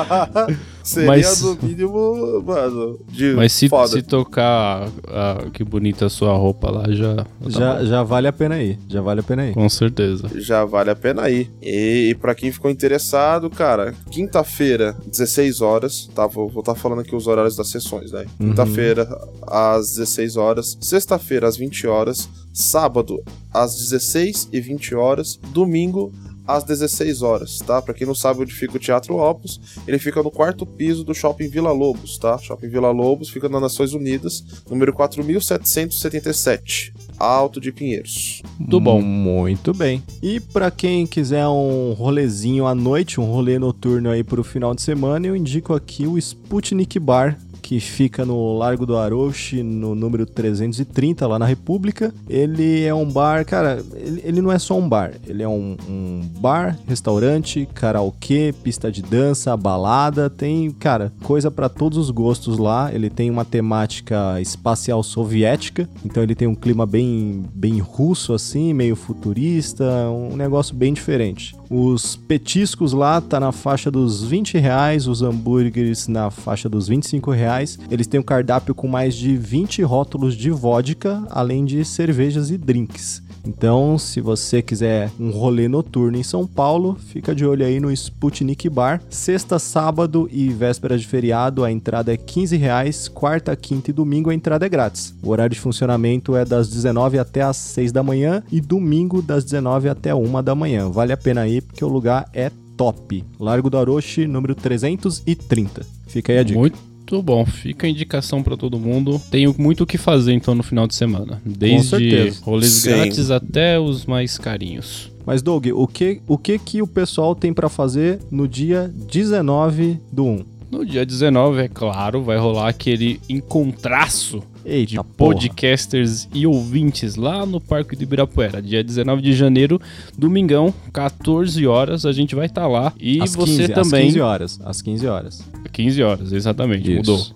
Seria 0.84 1.06
Mas- 1.08 1.40
no 1.42 1.56
mínimo, 1.62 2.42
mano, 2.46 3.00
de 3.08 3.32
Mas 3.32 3.52
se, 3.52 3.70
foda. 3.70 3.88
se 3.88 4.02
tocar 4.02 4.88
ah, 5.08 5.46
que 5.52 5.64
bonita 5.64 6.06
a 6.06 6.10
sua 6.10 6.36
roupa 6.36 6.70
lá, 6.70 6.84
já. 6.92 7.16
tá 7.16 7.26
já, 7.48 7.84
já 7.86 8.02
vale 8.02 8.28
a 8.28 8.32
pena 8.32 8.62
ir. 8.62 8.78
Já 8.86 9.00
vale 9.00 9.20
a 9.20 9.22
pena 9.22 9.46
ir. 9.46 9.54
Com 9.54 9.66
certeza. 9.68 10.28
Já 10.34 10.64
vale 10.66 10.90
a 10.90 10.94
pena 10.94 11.28
ir. 11.30 11.50
E, 11.62 12.10
e 12.10 12.14
para 12.14 12.34
quem 12.34 12.52
ficou 12.52 12.70
interessado, 12.70 13.48
cara, 13.48 13.94
quinta-feira, 14.10 14.94
16 15.06 15.62
horas, 15.62 16.08
tá? 16.14 16.26
Vou 16.26 16.48
estar 16.58 16.74
falando 16.74 17.00
aqui 17.00 17.16
os 17.16 17.26
horários 17.26 17.56
das 17.56 17.68
sessões, 17.68 18.12
né? 18.12 18.26
Uhum. 18.38 18.48
Quinta-feira, 18.50 19.08
às 19.46 19.94
16 19.94 20.36
horas. 20.36 20.76
Sexta-feira, 20.80 21.48
às 21.48 21.56
20 21.56 21.86
horas. 21.86 22.28
Sábado, 22.52 23.22
às 23.52 23.74
16 23.74 24.48
e 24.52 24.60
20 24.60 24.94
horas. 24.94 25.40
Domingo, 25.52 26.12
às 26.46 26.64
16 26.64 27.22
horas, 27.22 27.58
tá? 27.58 27.80
Pra 27.80 27.94
quem 27.94 28.06
não 28.06 28.14
sabe 28.14 28.42
onde 28.42 28.52
fica 28.52 28.76
o 28.76 28.80
Teatro 28.80 29.16
Opus, 29.16 29.60
ele 29.86 29.98
fica 29.98 30.22
no 30.22 30.30
quarto 30.30 30.66
piso 30.66 31.04
do 31.04 31.14
Shopping 31.14 31.48
Vila 31.48 31.72
Lobos, 31.72 32.18
tá? 32.18 32.36
Shopping 32.38 32.68
Vila 32.68 32.90
Lobos 32.90 33.28
fica 33.28 33.48
nas 33.48 33.62
Nações 33.62 33.92
Unidas, 33.92 34.44
número 34.68 34.92
4777. 34.92 36.92
Alto 37.18 37.60
de 37.60 37.72
Pinheiros. 37.72 38.42
Muito 38.58 38.80
bom. 38.80 39.00
Muito 39.00 39.72
bem. 39.72 40.02
E 40.22 40.40
pra 40.40 40.70
quem 40.70 41.06
quiser 41.06 41.46
um 41.46 41.92
rolezinho 41.92 42.66
à 42.66 42.74
noite, 42.74 43.20
um 43.20 43.24
rolê 43.24 43.58
noturno 43.58 44.10
aí 44.10 44.24
pro 44.24 44.44
final 44.44 44.74
de 44.74 44.82
semana, 44.82 45.26
eu 45.26 45.36
indico 45.36 45.72
aqui 45.72 46.06
o 46.06 46.18
Sputnik 46.18 46.98
Bar, 46.98 47.38
que 47.64 47.80
fica 47.80 48.26
no 48.26 48.58
Largo 48.58 48.84
do 48.84 48.94
Arouche, 48.94 49.62
no 49.62 49.94
número 49.94 50.26
330, 50.26 51.26
lá 51.26 51.38
na 51.38 51.46
República. 51.46 52.12
Ele 52.28 52.84
é 52.84 52.94
um 52.94 53.10
bar, 53.10 53.42
cara, 53.46 53.82
ele, 53.94 54.20
ele 54.22 54.42
não 54.42 54.52
é 54.52 54.58
só 54.58 54.78
um 54.78 54.86
bar, 54.86 55.12
ele 55.26 55.42
é 55.42 55.48
um, 55.48 55.74
um 55.88 56.20
bar, 56.40 56.78
restaurante, 56.86 57.66
karaokê, 57.72 58.54
pista 58.62 58.92
de 58.92 59.00
dança, 59.00 59.56
balada, 59.56 60.28
tem, 60.28 60.70
cara, 60.72 61.10
coisa 61.22 61.50
para 61.50 61.70
todos 61.70 61.96
os 61.96 62.10
gostos 62.10 62.58
lá. 62.58 62.92
Ele 62.92 63.08
tem 63.08 63.30
uma 63.30 63.46
temática 63.46 64.38
espacial 64.42 65.02
soviética, 65.02 65.88
então 66.04 66.22
ele 66.22 66.34
tem 66.34 66.46
um 66.46 66.54
clima 66.54 66.84
bem, 66.84 67.44
bem 67.54 67.78
russo 67.78 68.34
assim, 68.34 68.74
meio 68.74 68.94
futurista, 68.94 69.84
um 70.10 70.36
negócio 70.36 70.74
bem 70.74 70.92
diferente. 70.92 71.56
Os 71.70 72.14
petiscos 72.14 72.92
lá 72.92 73.22
tá 73.22 73.40
na 73.40 73.52
faixa 73.52 73.90
dos 73.90 74.22
20 74.22 74.58
reais, 74.58 75.08
os 75.08 75.22
hambúrgueres 75.22 76.06
na 76.08 76.30
faixa 76.30 76.68
dos 76.68 76.88
25 76.88 77.30
reais. 77.30 77.53
Eles 77.90 78.06
têm 78.06 78.20
um 78.20 78.24
cardápio 78.24 78.74
com 78.74 78.88
mais 78.88 79.14
de 79.14 79.36
20 79.36 79.82
rótulos 79.82 80.34
de 80.34 80.50
vodka, 80.50 81.22
além 81.30 81.64
de 81.64 81.84
cervejas 81.84 82.50
e 82.50 82.58
drinks. 82.58 83.22
Então, 83.46 83.98
se 83.98 84.20
você 84.20 84.62
quiser 84.62 85.10
um 85.20 85.30
rolê 85.30 85.68
noturno 85.68 86.16
em 86.16 86.22
São 86.22 86.46
Paulo, 86.46 86.96
fica 86.98 87.34
de 87.34 87.44
olho 87.44 87.64
aí 87.64 87.78
no 87.78 87.92
Sputnik 87.92 88.68
Bar. 88.70 89.02
Sexta, 89.10 89.58
sábado 89.58 90.28
e 90.32 90.48
véspera 90.48 90.96
de 90.96 91.06
feriado, 91.06 91.62
a 91.62 91.70
entrada 91.70 92.12
é 92.12 92.16
15 92.16 92.56
reais. 92.56 93.06
Quarta, 93.06 93.54
quinta 93.54 93.90
e 93.90 93.92
domingo 93.92 94.30
a 94.30 94.34
entrada 94.34 94.64
é 94.64 94.68
grátis. 94.68 95.14
O 95.22 95.30
horário 95.30 95.54
de 95.54 95.60
funcionamento 95.60 96.34
é 96.34 96.44
das 96.44 96.68
19 96.70 97.18
até 97.18 97.42
as 97.42 97.58
6 97.58 97.92
da 97.92 98.02
manhã 98.02 98.42
e 98.50 98.60
domingo 98.60 99.20
das 99.20 99.44
19 99.44 99.90
até 99.90 100.14
1 100.14 100.42
da 100.42 100.54
manhã. 100.54 100.88
Vale 100.88 101.12
a 101.12 101.16
pena 101.16 101.46
ir 101.46 101.62
porque 101.62 101.84
o 101.84 101.88
lugar 101.88 102.26
é 102.32 102.50
top. 102.76 103.22
Largo 103.38 103.68
do 103.68 103.76
Aroche, 103.76 104.26
número 104.26 104.54
330. 104.54 105.86
Fica 106.06 106.32
aí 106.32 106.38
a 106.38 106.42
dica. 106.42 106.58
Muito 106.58 106.93
bom, 107.22 107.44
fica 107.44 107.86
a 107.86 107.90
indicação 107.90 108.42
pra 108.42 108.56
todo 108.56 108.78
mundo. 108.78 109.20
Tenho 109.30 109.54
muito 109.58 109.84
o 109.84 109.86
que 109.86 109.98
fazer 109.98 110.32
então 110.32 110.54
no 110.54 110.62
final 110.62 110.86
de 110.86 110.94
semana. 110.94 111.40
Desde 111.44 112.30
rolês 112.40 112.72
Sim. 112.72 112.90
grátis 112.90 113.30
até 113.30 113.78
os 113.78 114.06
mais 114.06 114.38
carinhos. 114.38 115.10
Mas 115.26 115.42
Doug, 115.42 115.66
o 115.74 115.86
que 115.86 116.20
o 116.26 116.36
que, 116.36 116.58
que 116.58 116.82
o 116.82 116.86
pessoal 116.86 117.34
tem 117.34 117.52
pra 117.52 117.68
fazer 117.68 118.18
no 118.30 118.46
dia 118.46 118.92
19 119.08 119.98
do 120.12 120.24
1? 120.24 120.44
No 120.70 120.84
dia 120.84 121.06
19, 121.06 121.62
é 121.62 121.68
claro, 121.68 122.22
vai 122.22 122.36
rolar 122.36 122.68
aquele 122.68 123.20
encontraço 123.28 124.42
Eita, 124.64 124.90
de 124.92 124.96
porra. 124.96 125.06
podcasters 125.34 126.28
e 126.32 126.46
ouvintes 126.46 127.16
lá 127.16 127.44
no 127.44 127.60
Parque 127.60 127.94
do 127.94 128.02
Ibirapuera. 128.02 128.62
Dia 128.62 128.82
19 128.82 129.20
de 129.20 129.32
janeiro, 129.34 129.80
domingão, 130.16 130.72
14 130.92 131.66
horas, 131.66 132.06
a 132.06 132.12
gente 132.12 132.34
vai 132.34 132.46
estar 132.46 132.66
lá. 132.66 132.92
E 132.98 133.20
Às 133.22 133.34
você 133.34 133.66
15, 133.66 133.72
Às 133.72 133.88
também. 133.88 134.06
15 134.06 134.20
horas. 134.20 134.60
Às 134.64 134.80
15 134.82 135.06
horas. 135.06 135.44
15 135.72 136.02
horas, 136.02 136.32
exatamente, 136.32 136.90
Isso. 136.90 136.96
mudou. 136.98 137.26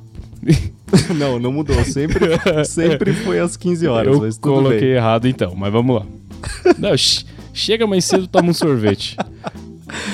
não, 1.17 1.38
não 1.38 1.53
mudou. 1.53 1.83
Sempre, 1.85 2.21
sempre 2.64 3.12
foi 3.12 3.38
às 3.41 3.57
15 3.57 3.87
horas. 3.87 4.14
Eu 4.37 4.41
coloquei 4.41 4.81
bem. 4.81 4.88
errado 4.91 5.27
então, 5.29 5.55
mas 5.57 5.73
vamos 5.73 5.97
lá. 5.97 6.07
Não, 6.79 6.97
che- 6.97 7.25
chega 7.53 7.85
mais 7.87 8.05
cedo, 8.05 8.29
toma 8.29 8.51
um 8.51 8.55
sorvete. 8.55 9.17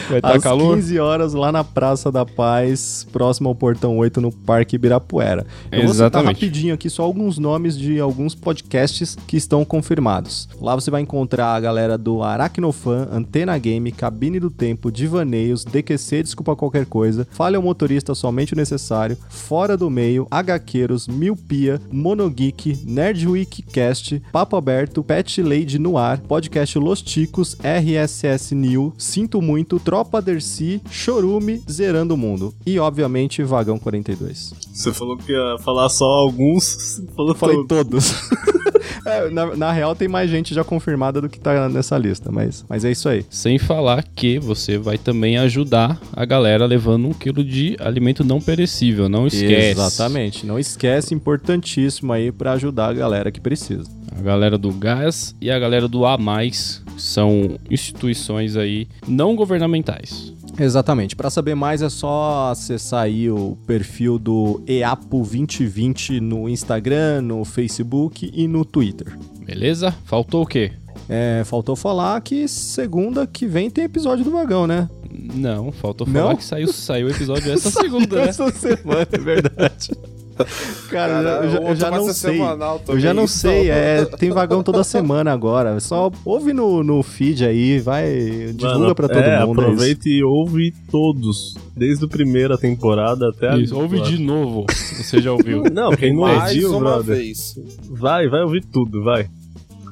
Vai 0.08 0.18
estar 0.18 0.28
Às 0.28 0.42
tá 0.42 0.48
calor? 0.48 0.76
15 0.76 0.98
horas 0.98 1.34
lá 1.34 1.50
na 1.50 1.64
Praça 1.64 2.10
da 2.10 2.24
Paz, 2.24 3.06
próximo 3.12 3.48
ao 3.48 3.54
Portão 3.54 3.96
8, 3.98 4.20
no 4.20 4.30
Parque 4.30 4.76
Ibirapuera. 4.76 5.46
Eu 5.70 5.82
vou 5.84 5.92
citar 5.92 6.06
Exatamente. 6.06 6.34
rapidinho 6.34 6.74
aqui 6.74 6.90
só 6.90 7.02
alguns 7.02 7.38
nomes 7.38 7.78
de 7.78 7.98
alguns 7.98 8.34
podcasts 8.34 9.16
que 9.26 9.36
estão 9.36 9.64
confirmados. 9.64 10.48
Lá 10.60 10.74
você 10.74 10.90
vai 10.90 11.00
encontrar 11.00 11.54
a 11.54 11.60
galera 11.60 11.98
do 11.98 12.22
Aracnofan, 12.22 13.08
Antena 13.10 13.56
Game, 13.58 13.90
Cabine 13.92 14.38
do 14.38 14.50
Tempo, 14.50 14.90
Divaneios, 14.90 15.64
DQC 15.64 16.22
Desculpa 16.22 16.56
Qualquer 16.56 16.86
Coisa, 16.86 17.26
Falha 17.30 17.58
o 17.58 17.62
Motorista 17.62 18.14
Somente 18.14 18.52
o 18.52 18.56
Necessário, 18.56 19.16
Fora 19.28 19.76
do 19.76 19.90
Meio, 19.90 20.26
HQueiros, 20.30 21.08
Miopia, 21.08 21.80
Monogeek, 21.90 22.80
Nerd 22.84 23.26
Weekcast, 23.26 24.22
Papo 24.32 24.56
Aberto, 24.56 25.02
Pet 25.02 25.42
Lady 25.42 25.78
no 25.78 25.98
Ar, 25.98 26.18
Podcast 26.18 26.78
Los 26.78 27.02
Ticos, 27.02 27.56
RSS 27.62 28.54
New, 28.54 28.92
Sinto 28.98 29.40
Muito, 29.40 29.63
Tropa 29.64 30.20
Dercy, 30.20 30.80
Chorume, 30.90 31.62
Zerando 31.70 32.14
o 32.14 32.16
Mundo. 32.16 32.54
E, 32.66 32.78
obviamente, 32.78 33.42
Vagão 33.42 33.78
42. 33.78 34.54
Você 34.72 34.92
falou 34.92 35.16
que 35.16 35.32
ia 35.32 35.56
falar 35.58 35.88
só 35.88 36.04
alguns, 36.04 37.02
falou 37.14 37.32
Eu 37.32 37.36
falei 37.36 37.56
todos. 37.66 38.10
todos. 38.10 38.54
É, 39.04 39.28
na, 39.28 39.56
na 39.56 39.72
real, 39.72 39.94
tem 39.94 40.08
mais 40.08 40.30
gente 40.30 40.54
já 40.54 40.64
confirmada 40.64 41.20
do 41.20 41.28
que 41.28 41.38
tá 41.38 41.68
nessa 41.68 41.98
lista, 41.98 42.30
mas, 42.32 42.64
mas 42.68 42.84
é 42.84 42.90
isso 42.90 43.08
aí. 43.08 43.24
Sem 43.28 43.58
falar 43.58 44.02
que 44.02 44.38
você 44.38 44.78
vai 44.78 44.96
também 44.96 45.36
ajudar 45.38 46.00
a 46.12 46.24
galera 46.24 46.64
levando 46.64 47.08
um 47.08 47.12
quilo 47.12 47.44
de 47.44 47.76
alimento 47.80 48.24
não 48.24 48.40
perecível. 48.40 49.08
Não 49.08 49.26
esquece. 49.26 49.80
Exatamente. 49.80 50.46
Não 50.46 50.58
esquece, 50.58 51.14
importantíssimo 51.14 52.12
aí 52.12 52.32
pra 52.32 52.52
ajudar 52.52 52.88
a 52.88 52.94
galera 52.94 53.30
que 53.30 53.40
precisa. 53.40 53.84
A 54.16 54.22
galera 54.22 54.56
do 54.56 54.70
Gás 54.72 55.34
e 55.40 55.50
a 55.50 55.58
galera 55.58 55.88
do 55.88 56.06
A 56.06 56.16
Mais 56.16 56.82
são 56.96 57.58
instituições 57.70 58.56
aí 58.56 58.86
não 59.06 59.34
governamentais. 59.36 60.32
Exatamente. 60.58 61.16
Pra 61.16 61.30
saber 61.30 61.54
mais 61.56 61.82
é 61.82 61.88
só 61.88 62.50
acessar 62.52 63.02
aí 63.02 63.28
o 63.28 63.58
perfil 63.66 64.18
do 64.18 64.62
EAPO 64.68 65.18
2020 65.18 66.20
no 66.20 66.48
Instagram, 66.48 67.22
no 67.22 67.44
Facebook 67.44 68.30
e 68.32 68.46
no 68.46 68.64
Twitter. 68.64 69.18
Beleza? 69.44 69.92
Faltou 70.04 70.42
o 70.42 70.46
quê? 70.46 70.70
É, 71.08 71.42
faltou 71.44 71.74
falar 71.74 72.20
que 72.20 72.46
segunda 72.46 73.26
que 73.26 73.46
vem 73.46 73.68
tem 73.68 73.84
episódio 73.84 74.24
do 74.24 74.30
Vagão, 74.30 74.66
né? 74.66 74.88
Não, 75.34 75.70
faltou 75.70 76.06
falar 76.06 76.30
Não? 76.30 76.36
que 76.36 76.44
saiu, 76.44 76.72
saiu 76.72 77.08
o 77.08 77.10
episódio 77.10 77.52
essa 77.52 77.70
segunda, 77.72 78.16
né? 78.16 78.28
Essa 78.28 78.50
semana, 78.50 79.06
é 79.10 79.18
verdade. 79.18 79.90
Cara, 80.90 81.12
eu 81.44 81.50
já- 81.50 81.58
eu 81.58 81.76
já, 81.76 81.90
não 81.90 82.12
sei. 82.12 82.40
Eu 82.88 83.00
já 83.00 83.14
não 83.14 83.26
sei, 83.26 83.70
é, 83.70 84.04
tem 84.04 84.30
vagão 84.30 84.62
toda 84.62 84.82
semana 84.84 85.32
agora. 85.32 85.78
Só 85.80 86.10
ouve 86.24 86.52
no, 86.52 86.82
no 86.82 87.02
feed 87.02 87.44
aí, 87.44 87.78
vai, 87.78 88.52
divulga 88.54 88.78
Mano, 88.78 88.94
pra 88.94 89.08
todo 89.08 89.18
é, 89.22 89.44
mundo. 89.46 89.60
é 89.60 89.64
isso. 89.64 89.72
Aproveita 89.72 90.08
e 90.08 90.22
ouve 90.24 90.74
todos. 90.90 91.54
Desde 91.76 92.04
a 92.04 92.08
primeira 92.08 92.56
temporada 92.56 93.28
até 93.30 93.48
a. 93.50 93.56
Isso, 93.58 93.76
ouve 93.76 94.00
de 94.02 94.18
novo, 94.18 94.64
se 94.72 95.02
você 95.02 95.20
já 95.20 95.32
ouviu. 95.32 95.64
Não, 95.72 95.90
quem 95.92 96.12
não 96.12 96.20
Mais 96.22 96.52
ouviu, 96.52 96.70
uma 96.70 96.80
brother. 96.80 97.16
vez. 97.16 97.58
Vai, 97.90 98.28
vai 98.28 98.42
ouvir 98.42 98.64
tudo, 98.64 99.02
vai. 99.02 99.28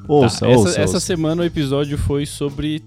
Ouça, 0.07 0.41
Tá, 0.45 0.49
essa, 0.51 0.59
ouça, 0.59 0.69
essa 0.81 0.81
ouça. 0.95 0.99
semana 0.99 1.41
o 1.41 1.45
episódio 1.45 1.97
foi 1.97 2.25
sobre 2.25 2.81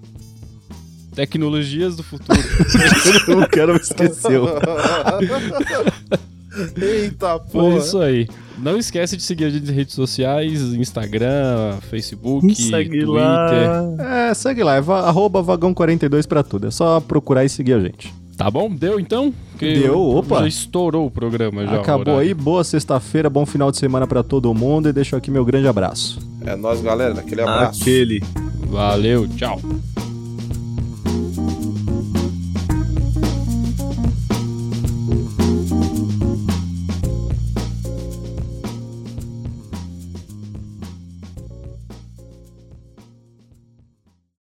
tecnologias 1.15 1.95
do 1.95 2.03
futuro. 2.03 2.39
o 3.43 3.49
cara 3.49 3.73
me 3.73 3.79
esqueceu. 3.79 4.45
Eita, 6.81 7.39
Foi 7.49 7.61
porra. 7.61 7.77
isso 7.77 7.99
aí. 7.99 8.27
Não 8.57 8.77
esquece 8.77 9.15
de 9.15 9.23
seguir 9.23 9.45
a 9.45 9.49
gente 9.49 9.65
nas 9.67 9.75
redes 9.75 9.93
sociais, 9.93 10.61
Instagram, 10.73 11.77
Facebook, 11.89 12.55
Segue 12.55 13.05
Twitter. 13.05 13.09
lá. 13.09 14.29
É, 14.29 14.33
segue 14.33 14.63
lá, 14.63 14.75
é 14.75 14.81
va 14.81 15.01
arroba 15.01 15.43
vagão42 15.43 16.27
pra 16.27 16.41
tudo. 16.43 16.67
É 16.67 16.71
só 16.71 16.99
procurar 16.99 17.45
e 17.45 17.49
seguir 17.49 17.73
a 17.73 17.79
gente. 17.79 18.13
Tá 18.35 18.51
bom? 18.51 18.69
Deu 18.69 18.99
então? 18.99 19.33
Porque 19.51 19.73
Deu, 19.79 19.99
opa. 19.99 20.41
Já 20.41 20.47
estourou 20.47 21.07
o 21.07 21.11
programa 21.11 21.65
já. 21.65 21.79
Acabou 21.79 22.19
aí, 22.19 22.33
boa 22.35 22.63
sexta-feira, 22.63 23.29
bom 23.29 23.45
final 23.47 23.71
de 23.71 23.77
semana 23.77 24.05
pra 24.05 24.21
todo 24.21 24.53
mundo 24.53 24.89
e 24.89 24.93
deixo 24.93 25.15
aqui 25.15 25.31
meu 25.31 25.43
grande 25.43 25.67
abraço. 25.67 26.19
É 26.45 26.55
nóis, 26.55 26.79
galera. 26.81 27.19
Aquele 27.19 27.41
abraço. 27.41 27.81
Aquele. 27.81 28.21
Valeu, 28.69 29.27
tchau. 29.27 29.59